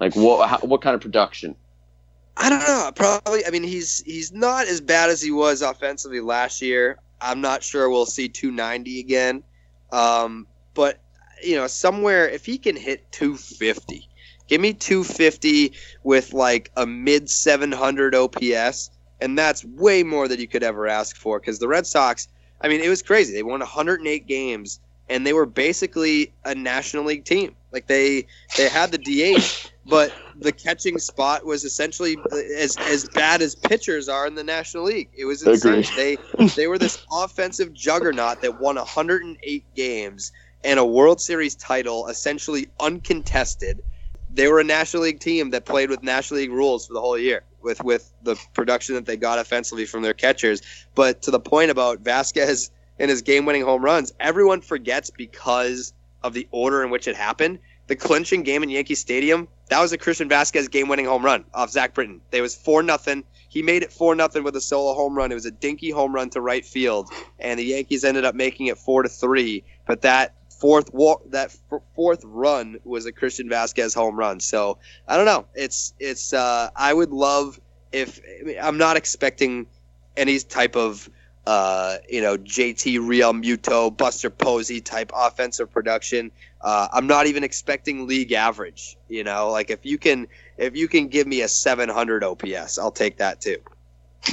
[0.00, 1.54] Like what how, what kind of production?
[2.38, 2.92] I don't know.
[2.94, 3.44] Probably.
[3.44, 6.98] I mean, he's he's not as bad as he was offensively last year.
[7.20, 9.42] I'm not sure we'll see 290 again.
[9.92, 11.02] Um, but
[11.44, 14.07] you know, somewhere if he can hit 250
[14.48, 18.90] Give me 250 with like a mid 700 OPS,
[19.20, 22.28] and that's way more than you could ever ask for because the Red Sox,
[22.60, 23.34] I mean, it was crazy.
[23.34, 27.54] They won 108 games, and they were basically a National League team.
[27.72, 28.26] Like they
[28.56, 32.16] they had the DH, but the catching spot was essentially
[32.56, 35.10] as as bad as pitchers are in the National League.
[35.14, 35.84] It was insane.
[35.94, 36.16] They
[36.56, 40.32] they were this offensive juggernaut that won 108 games
[40.64, 43.82] and a World Series title essentially uncontested
[44.32, 47.18] they were a National League team that played with National League rules for the whole
[47.18, 50.62] year with with the production that they got offensively from their catchers.
[50.94, 56.34] But to the point about Vazquez and his game-winning home runs, everyone forgets because of
[56.34, 57.58] the order in which it happened.
[57.86, 61.70] The clinching game in Yankee Stadium, that was a Christian Vazquez game-winning home run off
[61.70, 62.20] Zach Britton.
[62.30, 63.24] They was four nothing.
[63.48, 65.32] He made it four nothing with a solo home run.
[65.32, 67.08] It was a dinky home run to right field,
[67.38, 69.64] and the Yankees ended up making it four to three.
[69.86, 74.40] But that fourth walk that f- fourth run was a Christian Vazquez home run.
[74.40, 75.46] So I don't know.
[75.54, 77.60] It's it's uh, I would love
[77.92, 79.66] if I mean, I'm not expecting
[80.16, 81.08] any type of
[81.46, 86.30] uh, you know JT Realmuto Buster Posey type offensive production.
[86.60, 88.96] Uh, I'm not even expecting league average.
[89.08, 92.90] You know, like if you can if you can give me a 700 OPS, I'll
[92.90, 93.56] take that too.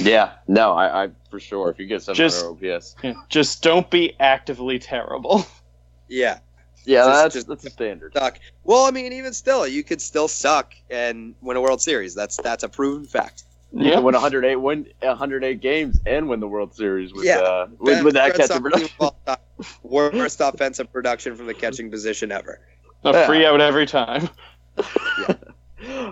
[0.00, 1.70] Yeah, no, I, I for sure.
[1.70, 5.46] If you get 700 Just- OPS, Just don't be actively terrible.
[6.08, 6.38] Yeah,
[6.84, 8.12] yeah, Just- that's just- that's a standard.
[8.14, 8.38] suck.
[8.64, 12.14] Well, I mean, even still, you could still suck and win a World Series.
[12.14, 13.44] That's that's a proven fact.
[13.72, 17.38] You can win 108 win 108 games and win the World Series with Yeah.
[17.40, 18.88] uh, with, with that Red catcher production.
[18.88, 19.66] team of all time.
[19.82, 22.60] Worst offensive production from the catching position ever.
[23.04, 23.26] A Yeah.
[23.26, 24.28] free out every time.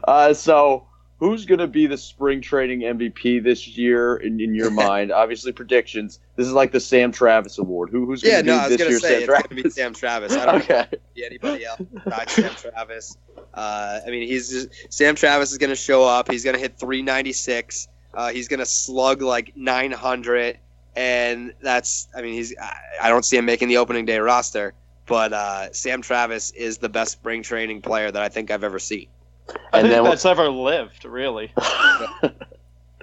[0.05, 0.87] Uh, so
[1.25, 5.11] who's going to be the spring training MVP this year in, in your mind?
[5.13, 6.21] Obviously, predictions.
[6.37, 7.91] This is like the Sam Travis Award.
[7.91, 9.47] Who, who's going Yeah, to no, be I was this year's say Sam it's Travis?
[9.49, 10.33] gonna be Sam Travis.
[10.33, 10.87] I don't okay.
[11.15, 13.17] be anybody else besides Sam Travis.
[13.53, 16.31] Uh, I mean, he's just, Sam Travis is going to show up.
[16.31, 17.89] He's going to hit 396.
[18.13, 20.59] Uh, he's going to slug like 900,
[20.97, 22.09] and that's.
[22.17, 22.55] I mean, he's.
[22.61, 24.75] I, I don't see him making the opening day roster,
[25.07, 28.79] but uh, Sam Travis is the best spring training player that I think I've ever
[28.79, 29.09] seen.
[29.49, 31.53] I And think then- that's ever lived, really.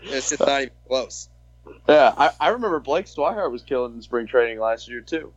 [0.04, 1.30] It's just not even close.
[1.88, 5.32] Yeah, I, I remember Blake Swihart was killing in spring training last year too.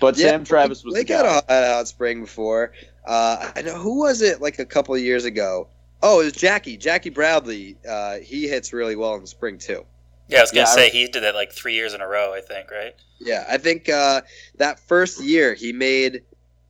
[0.00, 1.20] But Yeah, Sam Travis was Blake the guy.
[1.48, 2.72] a, had a hot spring before.
[3.06, 5.68] Uh, I know who was it like a couple of years ago.
[6.02, 6.76] Oh, it was Jackie.
[6.76, 7.76] Jackie Bradley.
[7.88, 9.84] Uh, he hits really well in the spring too.
[10.28, 12.08] Yeah, I was gonna Yeah, I- say he did that like three years in a
[12.08, 12.34] row.
[12.34, 12.94] I think, right?
[13.20, 14.22] Yeah, I think uh,
[14.56, 16.22] that first year he made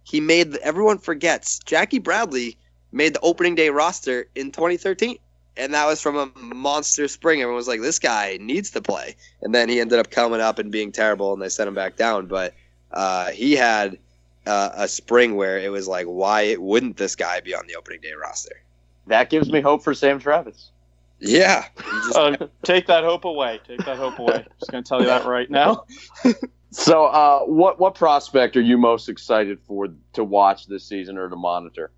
[0.03, 2.59] he made everyone forgets Jackie Bradley
[2.95, 5.19] made the opening day roster in 2013,
[5.57, 7.41] and that was from a monster spring.
[7.43, 10.59] Everyone was like, "This guy needs to play," and then he ended up coming up
[10.59, 12.27] and being terrible, and they sent him back down.
[12.27, 12.55] But
[12.93, 13.99] uh, he had
[14.47, 18.01] uh, a spring where it was like, why wouldn't this guy be on the opening
[18.01, 18.63] day roster?
[19.07, 20.71] That gives me hope for Sam Travis.
[21.19, 23.61] Yeah, just- Uh, take that hope away.
[23.67, 24.47] Take that hope away.
[24.61, 25.85] Just gonna tell you that right now.
[26.71, 31.29] So, uh, what what prospect are you most excited for to watch this season or
[31.29, 31.93] to monitor?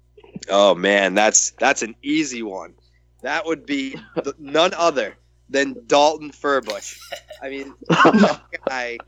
[0.48, 2.74] Oh man, that's that's an easy one.
[3.22, 5.16] That would be th- none other
[5.48, 6.98] than Dalton Furbush.
[7.42, 7.74] I mean,
[8.68, 8.98] I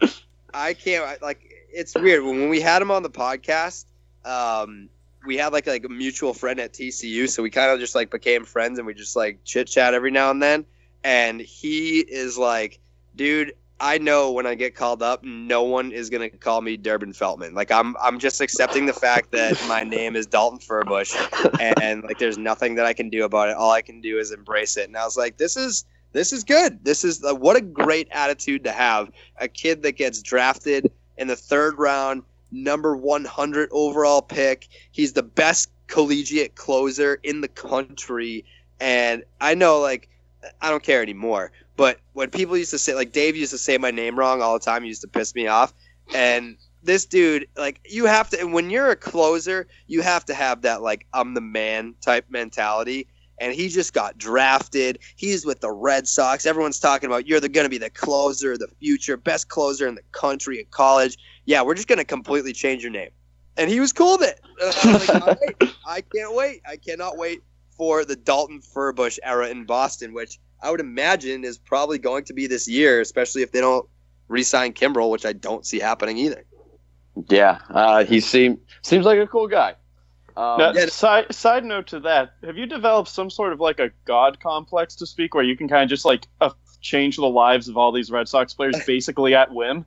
[0.52, 1.40] I can't I- like
[1.72, 3.84] it's weird when we had him on the podcast.
[4.24, 4.88] Um,
[5.26, 8.10] we had like like a mutual friend at TCU, so we kind of just like
[8.10, 10.64] became friends and we just like chit chat every now and then.
[11.04, 12.80] And he is like,
[13.14, 17.12] dude, I know when I get called up, no one is gonna call me Durbin
[17.12, 17.54] Feltman.
[17.54, 21.14] Like I'm I'm just accepting the fact that my name is Dalton Furbush
[21.80, 23.56] and like there's nothing that I can do about it.
[23.56, 24.88] All I can do is embrace it.
[24.88, 26.84] And I was like, this is this is good.
[26.84, 29.10] This is uh, what a great attitude to have.
[29.40, 34.68] A kid that gets drafted in the third round, number 100 overall pick.
[34.90, 38.44] He's the best collegiate closer in the country.
[38.80, 40.08] And I know, like,
[40.60, 41.52] I don't care anymore.
[41.76, 44.54] But when people used to say, like, Dave used to say my name wrong all
[44.58, 45.72] the time, he used to piss me off.
[46.14, 50.62] And this dude, like, you have to, when you're a closer, you have to have
[50.62, 53.06] that, like, I'm the man type mentality.
[53.40, 54.98] And he just got drafted.
[55.14, 56.44] He's with the Red Sox.
[56.46, 60.02] Everyone's talking about you're going to be the closer the future, best closer in the
[60.10, 61.16] country in college.
[61.44, 63.10] Yeah, we're just going to completely change your name.
[63.56, 64.40] And he was cool with it.
[64.84, 66.62] Like, right, I can't wait.
[66.68, 67.42] I cannot wait
[67.78, 72.34] for the Dalton Furbush era in Boston, which I would imagine is probably going to
[72.34, 73.88] be this year, especially if they don't
[74.26, 76.44] re-sign Kimbrel, which I don't see happening either.
[77.28, 79.74] Yeah, uh, he seem seems like a cool guy.
[80.36, 80.86] Um, Now, yeah.
[80.86, 84.94] side side note to that, have you developed some sort of like a god complex
[84.96, 86.50] to speak, where you can kind of just like uh,
[86.80, 89.84] change the lives of all these Red Sox players basically at whim?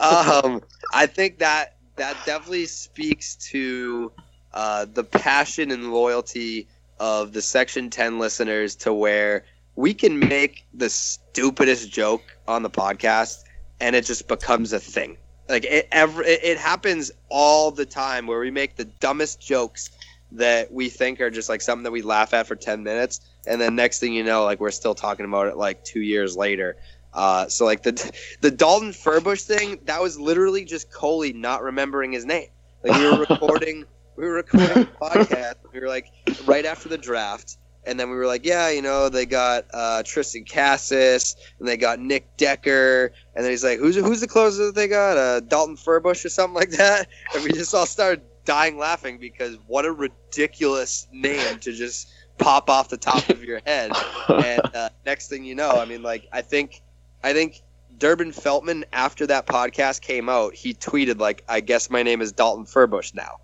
[0.00, 4.10] um, I think that that definitely speaks to
[4.52, 6.68] uh, the passion and loyalty
[7.02, 9.44] of the Section 10 listeners to where
[9.74, 13.42] we can make the stupidest joke on the podcast
[13.80, 15.16] and it just becomes a thing.
[15.48, 19.90] Like it, ever, it, happens all the time where we make the dumbest jokes
[20.30, 23.20] that we think are just like something that we laugh at for 10 minutes.
[23.48, 26.36] And then next thing you know, like we're still talking about it like two years
[26.36, 26.76] later.
[27.12, 32.12] Uh, so like the the Dalton Furbush thing, that was literally just Coley not remembering
[32.12, 32.48] his name.
[32.84, 33.86] Like we were recording,
[34.16, 35.54] we were recording a podcast.
[35.72, 36.06] We were like
[36.46, 40.02] right after the draft, and then we were like, yeah, you know, they got uh,
[40.04, 44.66] Triston Casas and they got Nick Decker, and then he's like, who's who's the closer
[44.66, 45.16] that they got?
[45.16, 47.08] Uh, Dalton Furbush or something like that.
[47.34, 52.08] And we just all started dying laughing because what a ridiculous name to just
[52.38, 53.92] pop off the top of your head
[54.28, 56.82] and uh, next thing you know, I mean, like I think,
[57.22, 57.62] I think
[57.98, 62.32] Durbin Feltman after that podcast came out, he tweeted like, "I guess my name is
[62.32, 63.36] Dalton Furbush now."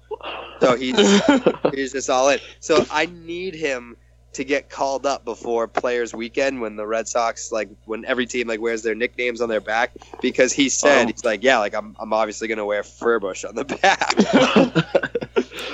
[0.61, 0.97] So he's
[1.75, 2.39] he's just all in.
[2.61, 3.97] So I need him
[4.35, 8.47] to get called up before Players Weekend when the Red Sox like when every team
[8.49, 11.07] like wears their nicknames on their back because he said Oh.
[11.07, 15.05] he's like, yeah, like I'm I'm obviously gonna wear Furbush on the back.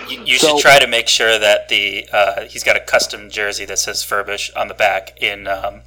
[0.09, 3.31] You, you So- should try to make sure that the uh, he's got a custom
[3.31, 5.81] jersey that says Furbush on the back in um,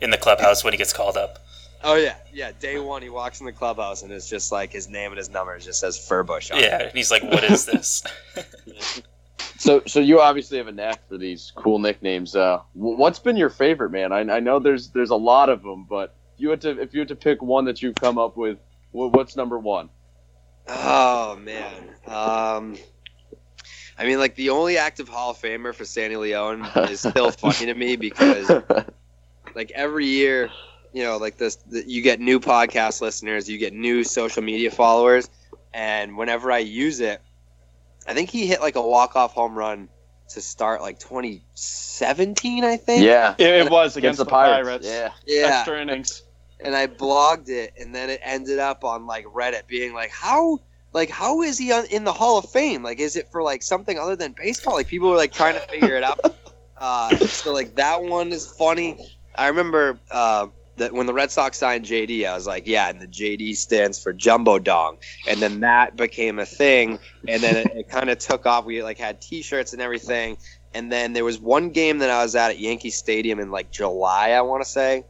[0.00, 1.43] in the clubhouse when he gets called up.
[1.84, 2.52] Oh yeah, yeah.
[2.58, 5.30] Day one, he walks in the clubhouse and it's just like his name and his
[5.30, 6.52] number just says Furbush.
[6.52, 8.02] On Yeah, and he's like, "What is this?"
[9.56, 12.34] So, so you obviously have a knack for these cool nicknames.
[12.36, 14.12] Uh, what's been your favorite, man?
[14.12, 16.92] I, I know there's there's a lot of them, but if you had to if
[16.92, 18.58] you had to pick one that you've come up with,
[18.90, 19.88] what's number one?
[20.68, 21.88] Oh man.
[22.06, 22.76] Um,
[23.96, 27.66] I mean, like the only active Hall of Famer for Sandy Leon is still funny
[27.66, 28.50] to me because
[29.54, 30.50] like every year,
[30.94, 34.70] you know, like this, the, you get new podcast listeners, you get new social media
[34.70, 35.28] followers,
[35.74, 37.20] and whenever I use it,
[38.06, 39.88] I think he hit like a walk off home run
[40.30, 43.04] to start like 2017, I think.
[43.04, 44.68] yeah, It, it was against against, the the Pirates.
[44.68, 44.86] Pirates.
[44.86, 45.58] Yeah, Yeah.
[45.58, 46.22] Extra innings.
[46.60, 50.60] and I blogged it, and then it ended up on like Reddit being like, how,
[50.92, 52.82] like, how is he on, in the Hall of Fame?
[52.82, 54.74] Like, is it for like something other than baseball?
[54.74, 56.18] Like, people were like trying to figure it out.
[56.76, 58.98] Uh, so like that one is funny.
[59.34, 63.00] I remember uh, that when the Red Sox signed JD, I was like, yeah, and
[63.00, 64.98] the JD stands for Jumbo Dong,
[65.28, 66.98] and then that became a thing,
[67.28, 68.64] and then it, it kind of took off.
[68.64, 70.36] We like had T-shirts and everything,
[70.72, 73.70] and then there was one game that I was at at Yankee Stadium in like
[73.70, 75.04] July, I want to say,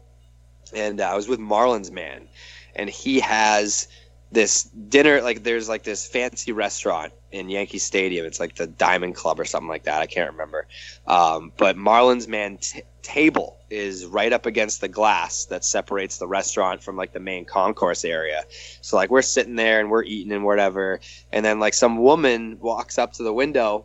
[0.74, 2.28] and uh, I was with Marlins man,
[2.74, 3.88] and he has
[4.32, 8.26] this dinner like there's like this fancy restaurant in Yankee Stadium.
[8.26, 10.02] It's like the Diamond Club or something like that.
[10.02, 10.66] I can't remember.
[11.06, 16.26] Um, but Marlins man t- table is right up against the glass that separates the
[16.26, 18.44] restaurant from like the main concourse area.
[18.80, 21.00] So like we're sitting there and we're eating and whatever,
[21.32, 23.84] and then like some woman walks up to the window.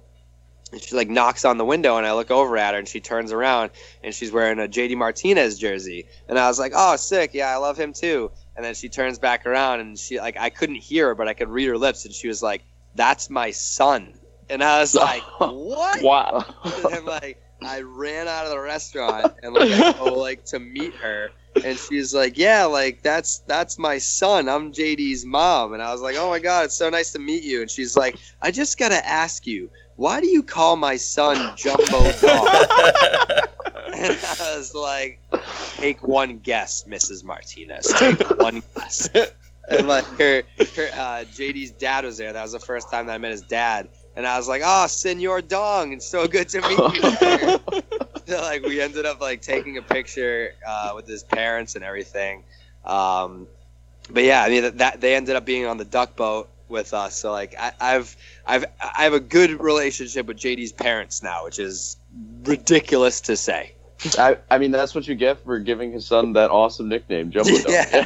[0.72, 3.00] And she like knocks on the window, and I look over at her, and she
[3.00, 3.72] turns around,
[4.04, 7.34] and she's wearing a JD Martinez jersey, and I was like, "Oh, sick!
[7.34, 10.52] Yeah, I love him too." And then she turns back around, and she like I
[10.52, 12.62] couldn't hear her, but I could read her lips, and she was like,
[12.94, 14.14] "That's my son,"
[14.48, 16.46] and I was like, "What?" Wow.
[16.94, 17.42] and like
[17.80, 21.32] I ran out of the restaurant and like go like to meet her
[21.64, 24.50] and she's like, Yeah, like that's that's my son.
[24.50, 25.74] I'm JD's mom.
[25.74, 27.62] And I was like, Oh my god, it's so nice to meet you.
[27.62, 32.12] And she's like, I just gotta ask you, why do you call my son Jumbo
[32.20, 32.48] Dog?
[33.94, 35.22] and I was like,
[35.76, 37.24] Take one guess, Mrs.
[37.24, 37.88] Martinez.
[37.98, 39.10] Take one guess.
[39.70, 40.44] And like her,
[40.76, 42.34] her uh, JD's dad was there.
[42.34, 43.90] That was the first time that I met his dad.
[44.20, 47.02] And I was like, "Oh, Senor Dong, it's so good to meet you."
[48.28, 52.44] So, like we ended up like taking a picture uh, with his parents and everything.
[52.84, 53.48] Um,
[54.10, 56.94] but yeah, I mean that, that they ended up being on the duck boat with
[56.94, 57.16] us.
[57.16, 61.58] So like I, I've I've I have a good relationship with JD's parents now, which
[61.58, 61.96] is
[62.44, 63.72] ridiculous to say.
[64.18, 67.52] I, I mean that's what you get for giving his son that awesome nickname, Jumbo.
[67.70, 68.06] Yeah.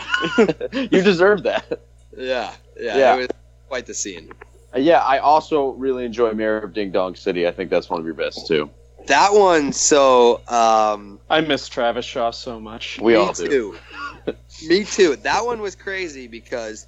[0.92, 1.82] you deserve that.
[2.16, 3.16] Yeah, yeah, Yeah.
[3.16, 3.28] it was
[3.68, 4.32] quite the scene.
[4.74, 7.48] Uh, Yeah, I also really enjoy Mayor of Ding Dong City.
[7.48, 8.70] I think that's one of your best too.
[9.08, 13.00] That one, so um, I miss Travis Shaw so much.
[13.02, 13.48] We Me all do.
[13.48, 14.34] too.
[14.68, 15.18] Me too.
[15.18, 16.88] That one was crazy because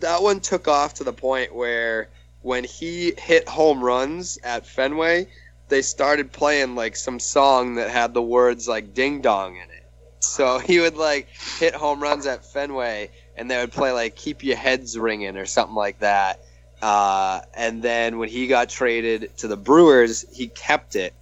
[0.00, 2.08] that one took off to the point where
[2.40, 5.28] when he hit home runs at Fenway,
[5.68, 9.86] they started playing like some song that had the words like ding dong in it.
[10.20, 14.42] So he would like hit home runs at Fenway and they would play like keep
[14.42, 16.40] your heads ringing or something like that.
[16.82, 21.14] Uh, and then when he got traded to the Brewers, he kept it.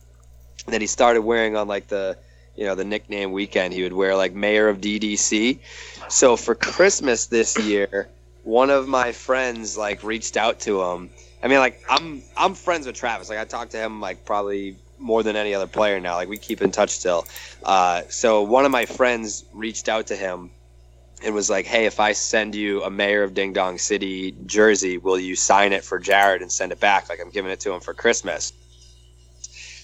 [0.64, 2.16] And then he started wearing on like the
[2.56, 3.72] you know the nickname weekend.
[3.74, 5.58] He would wear like mayor of ddc
[6.08, 8.08] so for christmas this year
[8.42, 11.10] one of my friends like reached out to him.
[11.42, 13.28] I mean like i'm i'm friends with travis.
[13.28, 16.16] Like i talked to him like probably more than any other player now.
[16.16, 17.26] Like we keep in touch still.
[17.62, 20.50] Uh, so one of my friends reached out to him
[21.24, 24.98] and was like hey if i send you a mayor of ding dong city jersey
[24.98, 27.72] will you sign it for jared and send it back like i'm giving it to
[27.72, 28.52] him for christmas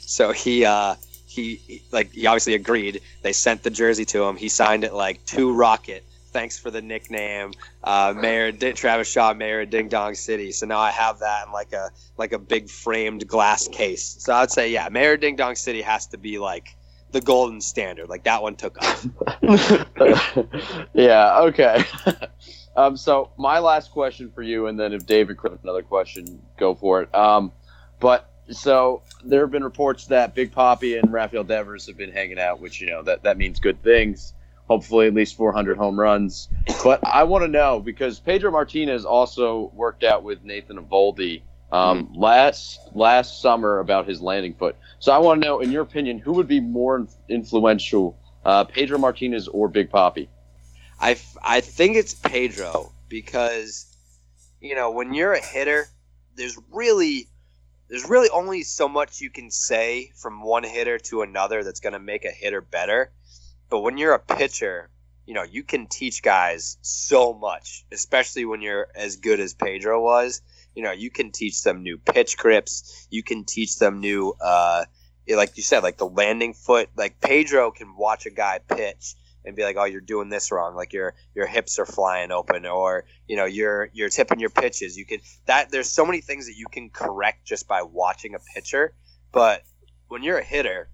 [0.07, 0.95] so he uh
[1.37, 3.03] he, like he obviously agreed.
[3.23, 4.37] They sent the jersey to him.
[4.37, 6.05] He signed it like to Rocket.
[6.33, 10.53] Thanks for the nickname, uh, Mayor D- Travis Shaw, Mayor of Ding Dong City.
[10.53, 14.17] So now I have that in like a like a big framed glass case.
[14.19, 16.76] So I'd say yeah, Mayor Ding Dong City has to be like
[17.13, 18.09] the golden standard.
[18.09, 19.07] Like that one took off.
[20.95, 21.85] yeah, okay.
[22.77, 26.75] um, so my last question for you, and then if David could another question, go
[26.75, 27.15] for it.
[27.15, 27.53] Um,
[28.01, 32.39] but so there have been reports that Big Poppy and Rafael Devers have been hanging
[32.39, 34.33] out, which you know that that means good things.
[34.69, 36.49] Hopefully, at least 400 home runs.
[36.83, 41.43] But I want to know because Pedro Martinez also worked out with Nathan Eovaldi
[41.73, 44.77] um, last last summer about his landing foot.
[44.99, 48.99] So I want to know, in your opinion, who would be more influential, uh, Pedro
[48.99, 50.29] Martinez or Big Poppy?
[50.99, 53.87] I, f- I think it's Pedro because
[54.61, 55.87] you know when you're a hitter,
[56.37, 57.29] there's really
[57.89, 61.93] there's really only so much you can say from one hitter to another that's going
[61.93, 63.13] to make a hitter better.
[63.69, 64.91] but when you're a pitcher,
[65.27, 70.01] you know, you can teach guys so much, especially when you're as good as Pedro
[70.03, 70.41] was.
[70.77, 73.09] You know, you can teach them new pitch grips.
[73.11, 74.85] You can teach them new, uh,
[75.27, 76.91] like you said, like the landing foot.
[76.95, 79.15] Like Pedro can watch a guy pitch
[79.47, 80.75] and be like, "Oh, you're doing this wrong.
[80.75, 84.99] Like your your hips are flying open, or you know, you're you're tipping your pitches.
[84.99, 85.71] You can that.
[85.71, 88.93] There's so many things that you can correct just by watching a pitcher.
[89.33, 89.63] But
[90.09, 90.91] when you're a hitter,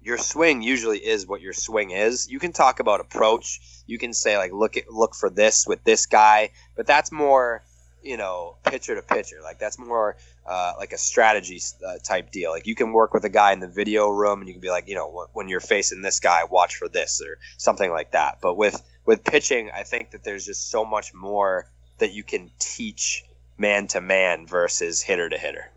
[0.00, 2.28] your swing usually is what your swing is.
[2.28, 3.60] You can talk about approach.
[3.86, 7.62] You can say like look at look for this with this guy, but that's more
[8.02, 9.36] you know pitcher to pitcher.
[9.42, 12.50] Like that's more uh, like a strategy uh, type deal.
[12.50, 14.70] Like you can work with a guy in the video room, and you can be
[14.70, 18.38] like, you know, when you're facing this guy, watch for this or something like that.
[18.40, 22.50] But with with pitching, I think that there's just so much more that you can
[22.58, 23.24] teach
[23.56, 25.70] man to man versus hitter to hitter.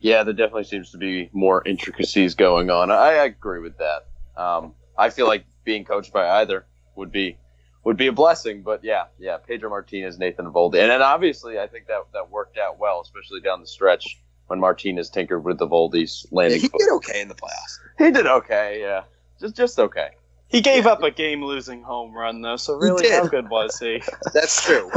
[0.00, 2.90] Yeah, there definitely seems to be more intricacies going on.
[2.90, 4.06] I, I agree with that.
[4.36, 6.64] Um, I feel like being coached by either
[6.96, 7.36] would be
[7.84, 8.62] would be a blessing.
[8.62, 12.58] But yeah, yeah, Pedro Martinez, Nathan Eovaldi, and then obviously I think that that worked
[12.58, 16.58] out well, especially down the stretch when Martinez tinkered with Eovaldi's landing.
[16.58, 16.80] Yeah, he foot.
[16.80, 17.78] did okay in the playoffs.
[17.98, 19.02] He did okay, yeah,
[19.40, 20.10] just just okay.
[20.48, 24.02] He gave up a game-losing home run though, so really, how good was he?
[24.34, 24.90] That's true.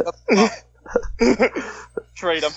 [2.16, 2.52] Trade him.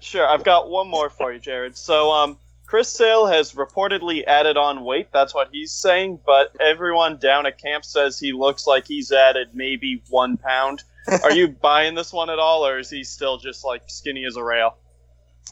[0.00, 1.76] Sure, I've got one more for you, Jared.
[1.76, 2.38] So, um,
[2.68, 5.08] Chris Sale has reportedly added on weight.
[5.10, 6.20] That's what he's saying.
[6.26, 10.82] But everyone down at camp says he looks like he's added maybe one pound.
[11.24, 14.36] Are you buying this one at all, or is he still just like skinny as
[14.36, 14.76] a rail?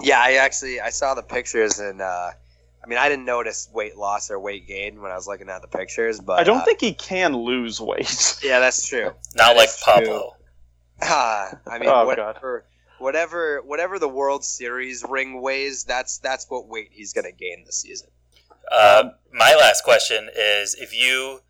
[0.03, 2.31] yeah, I actually I saw the pictures and uh,
[2.85, 5.63] I mean I didn't notice weight loss or weight gain when I was looking at
[5.63, 8.37] the pictures, but I don't uh, think he can lose weight.
[8.45, 9.05] Yeah, that's true.
[9.07, 9.71] Not That like.
[9.83, 10.33] Pablo.
[11.03, 12.65] Ah, I mean, Oh, whatever,
[12.99, 17.65] whatever, whatever the World Series ring weighs, that's that's what weight he's going to gain
[17.65, 18.09] this season.
[18.71, 21.41] Uh, my last question is: If you,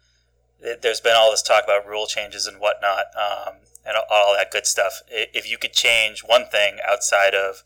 [0.82, 4.50] there's been all this talk about rule changes and whatnot, um, and all- all that
[4.50, 5.00] good stuff.
[5.08, 7.62] If you could change one thing outside of,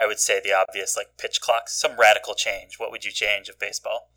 [0.00, 3.48] I would say the obvious, like pitch clocks, some radical change, what would you change
[3.48, 4.10] of baseball?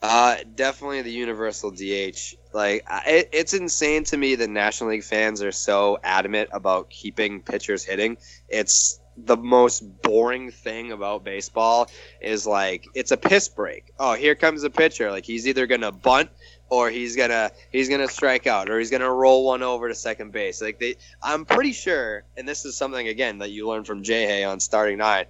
[0.00, 2.36] Uh, definitely the universal DH.
[2.52, 7.42] Like, it, it's insane to me that National League fans are so adamant about keeping
[7.42, 8.16] pitchers hitting.
[8.48, 11.90] It's the most boring thing about baseball
[12.20, 13.92] is like it's a piss break.
[13.98, 15.10] Oh, here comes a pitcher.
[15.10, 16.30] Like he's either gonna bunt
[16.70, 20.32] or he's gonna he's gonna strike out or he's gonna roll one over to second
[20.32, 20.62] base.
[20.62, 24.26] Like they, I'm pretty sure, and this is something again that you learned from Jay
[24.26, 25.26] Hay on starting nine.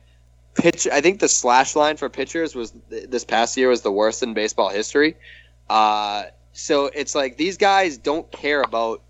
[0.59, 0.88] Pitch.
[0.88, 4.34] I think the slash line for pitchers was this past year was the worst in
[4.34, 5.16] baseball history.
[5.70, 9.02] Uh, so it's like these guys don't care about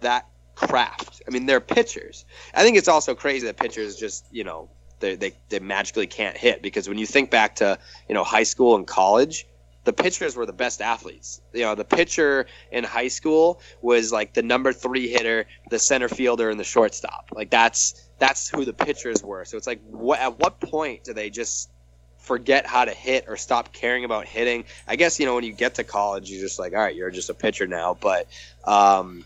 [0.00, 1.22] that craft.
[1.26, 2.24] I mean, they're pitchers.
[2.54, 4.70] I think it's also crazy that pitchers just you know
[5.00, 7.78] they they, they magically can't hit because when you think back to
[8.08, 9.46] you know high school and college.
[9.84, 11.40] The pitchers were the best athletes.
[11.52, 16.08] You know, the pitcher in high school was like the number three hitter, the center
[16.08, 17.28] fielder, and the shortstop.
[17.32, 19.44] Like that's that's who the pitchers were.
[19.44, 21.70] So it's like, what, at what point do they just
[22.18, 24.64] forget how to hit or stop caring about hitting?
[24.88, 27.10] I guess you know when you get to college, you're just like, all right, you're
[27.10, 27.96] just a pitcher now.
[28.00, 28.26] But
[28.64, 29.24] um,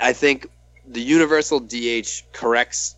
[0.00, 0.48] I think
[0.86, 2.96] the universal DH corrects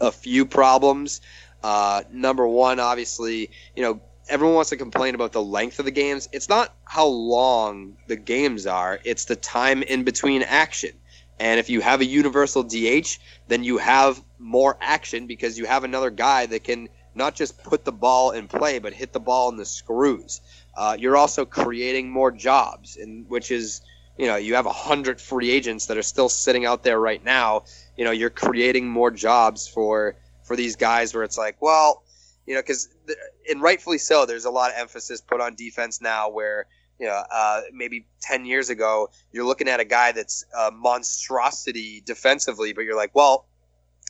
[0.00, 1.20] a few problems.
[1.62, 5.90] Uh, number one, obviously, you know, everyone wants to complain about the length of the
[5.90, 6.28] games.
[6.32, 10.92] It's not how long the games are; it's the time in between action.
[11.40, 13.18] And if you have a universal DH,
[13.48, 17.84] then you have more action because you have another guy that can not just put
[17.84, 20.42] the ball in play, but hit the ball in the screws.
[20.76, 23.80] Uh, you're also creating more jobs, and which is
[24.18, 27.24] you know you have a hundred free agents that are still sitting out there right
[27.24, 27.64] now.
[27.96, 32.02] You know you're creating more jobs for for these guys where it's like, well,
[32.46, 32.88] you know, because
[33.48, 34.26] and rightfully so.
[34.26, 36.66] There's a lot of emphasis put on defense now, where
[37.00, 42.02] you know uh, maybe ten years ago you're looking at a guy that's a monstrosity
[42.04, 43.46] defensively, but you're like, well,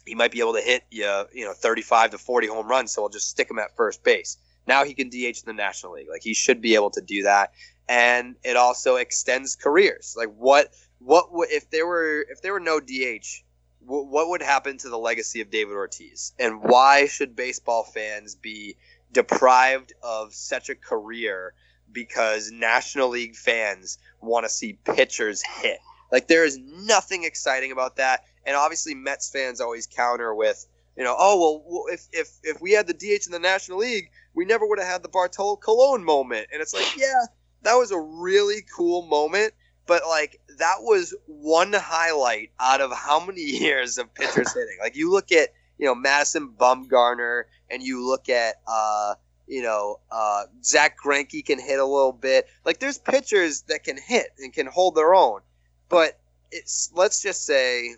[0.04, 3.02] he might be able to hit you, you know, 35 to 40 home runs, so
[3.02, 4.38] we'll just stick him at first base.
[4.66, 6.08] Now he can DH in the National League.
[6.10, 7.52] Like he should be able to do that,
[7.88, 10.14] and it also extends careers.
[10.16, 13.42] Like what what if there were if there were no DH,
[13.80, 18.34] wh- what would happen to the legacy of David Ortiz, and why should baseball fans
[18.34, 18.76] be
[19.12, 21.54] deprived of such a career
[21.92, 25.78] because National League fans want to see pitchers hit?
[26.12, 30.66] Like there is nothing exciting about that, and obviously Mets fans always counter with,
[30.96, 34.10] you know, oh well, if if if we had the DH in the National League,
[34.34, 37.26] we never would have had the Bartolo Colon moment, and it's like, yeah,
[37.62, 39.54] that was a really cool moment,
[39.86, 44.78] but like that was one highlight out of how many years of pitchers hitting.
[44.80, 49.14] Like you look at you know Madison Bumgarner, and you look at uh,
[49.50, 52.46] You know, uh, Zack Greinke can hit a little bit.
[52.64, 55.40] Like there's pitchers that can hit and can hold their own,
[55.88, 56.20] but
[56.52, 57.96] it's let's just say,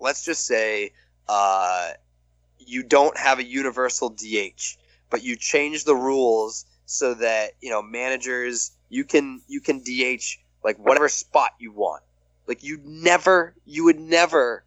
[0.00, 0.94] let's just say,
[1.28, 1.92] uh,
[2.58, 4.76] you don't have a universal DH,
[5.10, 10.38] but you change the rules so that you know managers you can you can DH
[10.64, 12.02] like whatever spot you want.
[12.48, 14.64] Like you never you would never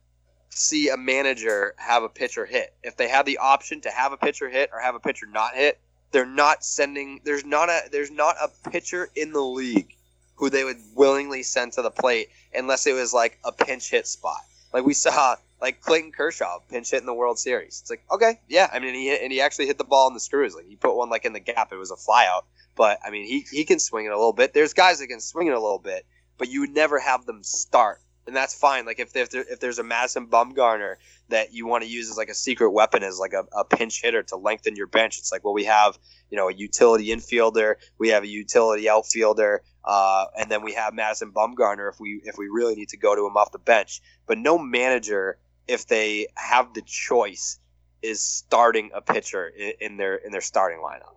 [0.53, 2.73] see a manager have a pitcher hit.
[2.83, 5.55] If they have the option to have a pitcher hit or have a pitcher not
[5.55, 5.79] hit,
[6.11, 9.95] they're not sending there's not a there's not a pitcher in the league
[10.35, 14.07] who they would willingly send to the plate unless it was like a pinch hit
[14.07, 14.41] spot.
[14.73, 17.79] Like we saw like Clayton Kershaw pinch hit in the World Series.
[17.81, 20.19] It's like, okay, yeah, I mean he and he actually hit the ball in the
[20.19, 20.55] screws.
[20.55, 22.43] Like he put one like in the gap, it was a flyout.
[22.75, 24.53] But I mean he he can swing it a little bit.
[24.53, 26.05] There's guys that can swing it a little bit,
[26.37, 28.85] but you would never have them start and that's fine.
[28.85, 30.95] Like if if, there, if there's a Madison Bumgarner
[31.29, 34.01] that you want to use as like a secret weapon as like a, a pinch
[34.01, 35.97] hitter to lengthen your bench, it's like well we have
[36.29, 40.93] you know a utility infielder, we have a utility outfielder, uh, and then we have
[40.93, 44.01] Madison Bumgarner if we if we really need to go to him off the bench.
[44.27, 47.59] But no manager, if they have the choice,
[48.01, 51.13] is starting a pitcher in, in their in their starting lineup.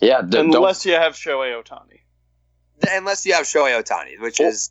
[0.00, 2.00] Yeah, d- don't- Unless you have Shohei Ohtani.
[2.90, 4.46] Unless you have Shohei Ohtani, which Oh.
[4.48, 4.70] is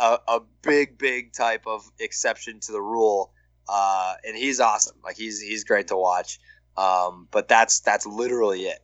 [0.00, 3.32] a, a big, big type of exception to the rule.
[3.68, 4.96] Uh, and he's awesome.
[5.04, 6.40] Like he's he's great to watch.
[6.76, 8.80] Um, but that's that's literally it.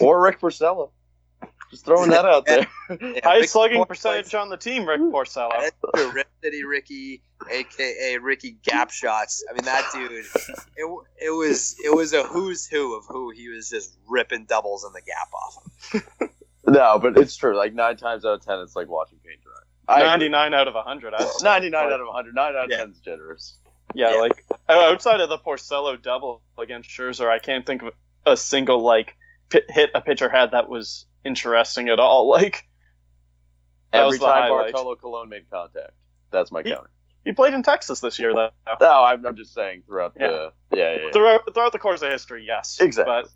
[0.00, 0.90] or Rick Porcello.
[1.70, 2.66] Just throwing that out there.
[3.00, 5.70] Yeah, High slugging percentage on the team, Rick Porcello.
[6.12, 9.42] Rip City Ricky, aka Ricky Gap Shots.
[9.48, 10.12] I mean, that dude.
[10.12, 10.24] It,
[10.76, 14.92] it was it was a who's who of who he was just ripping doubles in
[14.92, 16.28] the gap off.
[16.66, 17.56] no, but it's true.
[17.56, 19.52] Like nine times out of ten, it's like watching paint dry.
[19.92, 20.28] I agree.
[20.28, 21.14] 99 out of 100.
[21.14, 22.34] I 99 out of 100.
[22.34, 22.76] 9 out of Yeah.
[22.78, 23.58] 10 is generous.
[23.94, 24.20] Yeah, Yeah.
[24.20, 27.92] like outside of the Porcello double against Scherzer, I can't think of
[28.26, 29.16] a single like
[29.50, 32.28] pit, hit a pitcher had that was interesting at all.
[32.30, 32.66] Like
[33.92, 34.72] that Every was time highlight.
[34.72, 35.90] Bartolo Colon made contact.
[36.30, 36.88] That's my counter.
[37.26, 38.50] He played in Texas this year, though.
[38.80, 40.52] No, I'm, I'm just saying throughout the.
[40.72, 41.10] Yeah, yeah, yeah.
[41.12, 42.78] Throughout, throughout the course of history, yes.
[42.80, 43.12] Exactly.
[43.12, 43.28] But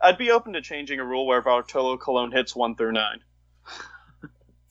[0.00, 3.20] I'd be open to changing a rule where Bartolo Colon hits one through nine.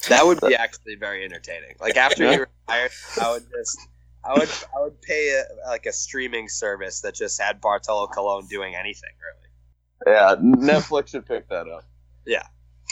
[0.10, 1.76] That would be actually very entertaining.
[1.80, 2.92] Like after you he retired,
[3.22, 3.80] I would just.
[4.24, 8.46] I would I would pay a, like a streaming service that just had Bartolo Colon
[8.48, 10.16] doing anything really.
[10.18, 11.86] Yeah, Netflix should pick that up.
[12.26, 12.44] Yeah.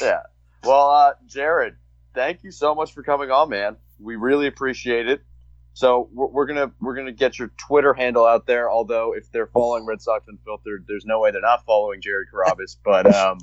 [0.01, 0.21] Yeah.
[0.63, 1.75] Well, uh, Jared,
[2.13, 3.75] thank you so much for coming on, man.
[3.99, 5.21] We really appreciate it.
[5.73, 8.71] So we're, we're gonna we're gonna get your Twitter handle out there.
[8.71, 12.77] Although if they're following Red Sox Unfiltered, there's no way they're not following Jared Carrabis.
[12.83, 13.39] But um,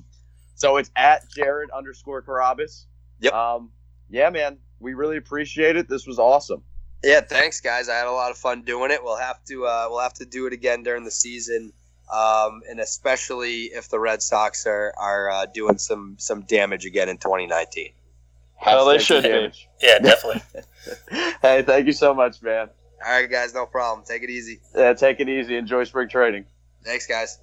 [0.55, 2.87] so it's at Jared underscore Carrabis.
[3.23, 3.33] Yep.
[3.33, 3.71] Um,
[4.11, 5.89] yeah, man, we really appreciate it.
[5.89, 6.63] This was awesome.
[7.03, 7.89] Yeah, thanks guys.
[7.89, 9.03] I had a lot of fun doing it.
[9.03, 11.73] We'll have to uh, we'll have to do it again during the season,
[12.13, 17.09] um, and especially if the Red Sox are are uh, doing some some damage again
[17.09, 17.93] in 2019.
[18.65, 19.69] Well, they Hashtag should be.
[19.81, 20.43] Yeah, definitely.
[21.43, 22.69] hey, thank you so much, man.
[23.05, 24.07] All right, guys, no problem.
[24.07, 24.61] Take it easy.
[24.77, 25.57] Yeah, take it easy.
[25.57, 26.45] Enjoy spring training.
[26.85, 27.39] Thanks, guys.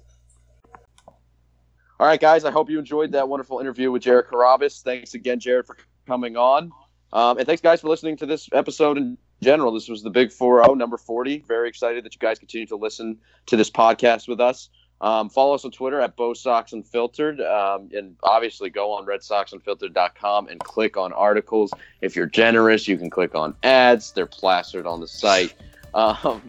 [2.00, 2.46] All right, guys.
[2.46, 4.80] I hope you enjoyed that wonderful interview with Jared Carrabis.
[4.82, 5.76] Thanks again, Jared, for
[6.06, 6.72] coming on.
[7.12, 9.70] Um, and thanks, guys, for listening to this episode in general.
[9.70, 11.44] This was the Big 4 0, number 40.
[11.46, 14.70] Very excited that you guys continue to listen to this podcast with us.
[15.02, 17.42] Um, follow us on Twitter at Bo Sox Unfiltered.
[17.42, 21.70] Um, and obviously, go on RedSoxUnfiltered.com and click on articles.
[22.00, 25.54] If you're generous, you can click on ads, they're plastered on the site.
[25.92, 26.40] Um,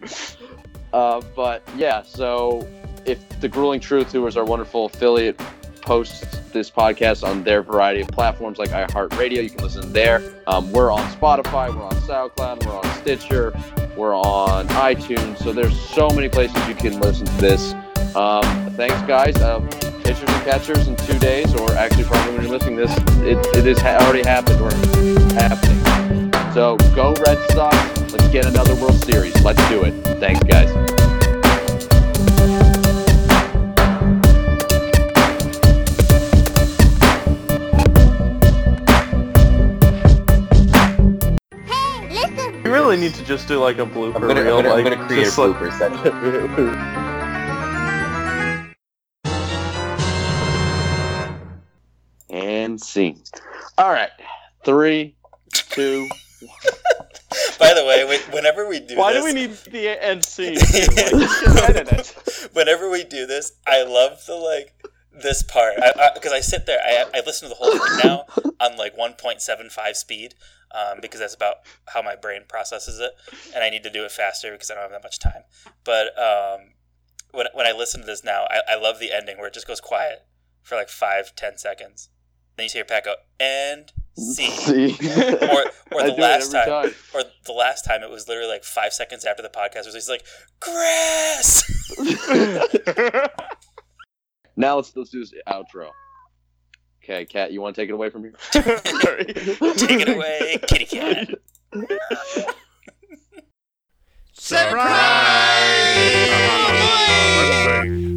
[0.92, 2.64] uh, but yeah, so
[3.04, 5.40] if the grueling truth who is our wonderful affiliate
[5.80, 10.22] posts this podcast on their variety of platforms like iheartradio you can listen there.
[10.46, 13.52] Um, we're on spotify we're on soundcloud we're on stitcher
[13.96, 15.38] we're on itunes.
[15.38, 17.74] So there's so many places you can listen to this.
[18.14, 19.40] Um, thanks guys.
[19.42, 19.68] Um,
[20.02, 23.66] pitchers and catchers in two days or actually probably when you're listening this it, it
[23.66, 24.70] is ha- already happened or
[25.34, 26.32] happening.
[26.54, 27.76] So go red sox.
[28.12, 29.40] Let's get another world series.
[29.42, 29.92] Let's do it.
[30.20, 31.01] Thanks guys
[42.72, 44.58] really need to just do like a blooper I'm gonna, reel.
[44.58, 46.68] I'm gonna, I'm like, gonna create a just like- blooper section.
[52.30, 53.22] and scene.
[53.76, 54.10] All right,
[54.64, 55.14] three,
[55.52, 56.08] two.
[57.58, 58.96] By the way, whenever we do this.
[58.96, 60.54] Why this, do we need the end scene?
[60.56, 62.48] Like, just edit it.
[62.52, 64.74] whenever we do this, I love the like
[65.12, 65.76] this part
[66.14, 66.78] because I, sit there.
[66.82, 68.24] I, I listen to the whole thing now
[68.60, 70.34] on like 1.75 speed
[70.74, 71.56] um, because that's about
[71.86, 73.12] how my brain processes it,
[73.54, 75.42] and I need to do it faster because I don't have that much time.
[75.84, 76.72] But um,
[77.32, 79.66] when when I listen to this now, I, I love the ending where it just
[79.66, 80.26] goes quiet
[80.62, 82.08] for like five, ten seconds.
[82.56, 84.50] Then you see your Pat go and scene.
[84.50, 88.64] See, Or or the last every time, or the last time it was literally like
[88.64, 90.24] five seconds after the podcast was he's like
[90.60, 91.64] grass.
[94.56, 95.90] now let's let's do this outro.
[97.04, 98.34] Okay, Kat, you want to take it away from here?
[98.52, 101.30] Take it away, kitty cat.
[104.34, 104.78] Surprise!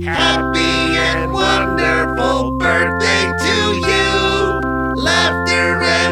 [0.06, 0.60] Happy
[1.02, 5.02] and wonderful birthday to you!
[5.02, 6.05] Laughter and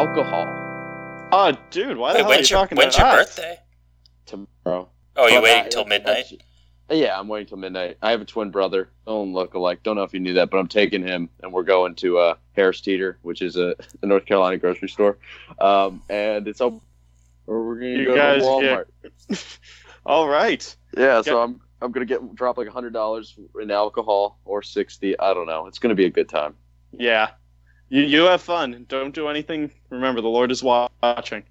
[0.00, 0.56] alcohol
[1.32, 3.36] Oh, dude, why the Wait, hell are you when's your talking when's to your us?
[3.36, 3.58] birthday?
[4.26, 4.88] tomorrow.
[5.16, 6.42] Oh, you But waiting I- till midnight?
[6.90, 7.98] Yeah, I'm waiting till midnight.
[8.02, 8.88] I have a twin brother.
[9.06, 9.84] Don't look alike.
[9.84, 12.34] Don't know if you knew that, but I'm taking him, and we're going to uh,
[12.56, 15.18] Harris Teeter, which is a, a North Carolina grocery store,
[15.60, 16.80] um, and it's open.
[17.46, 19.58] Or we're gonna You go guys to Walmart.
[20.06, 20.74] All right.
[20.96, 25.16] Yeah, so I'm I'm gonna get drop like hundred dollars in alcohol or sixty.
[25.18, 25.66] I don't know.
[25.68, 26.56] It's gonna be a good time.
[26.90, 27.30] Yeah.
[27.90, 28.86] You, you have fun.
[28.88, 29.72] Don't do anything.
[29.90, 31.44] Remember, the Lord is watching.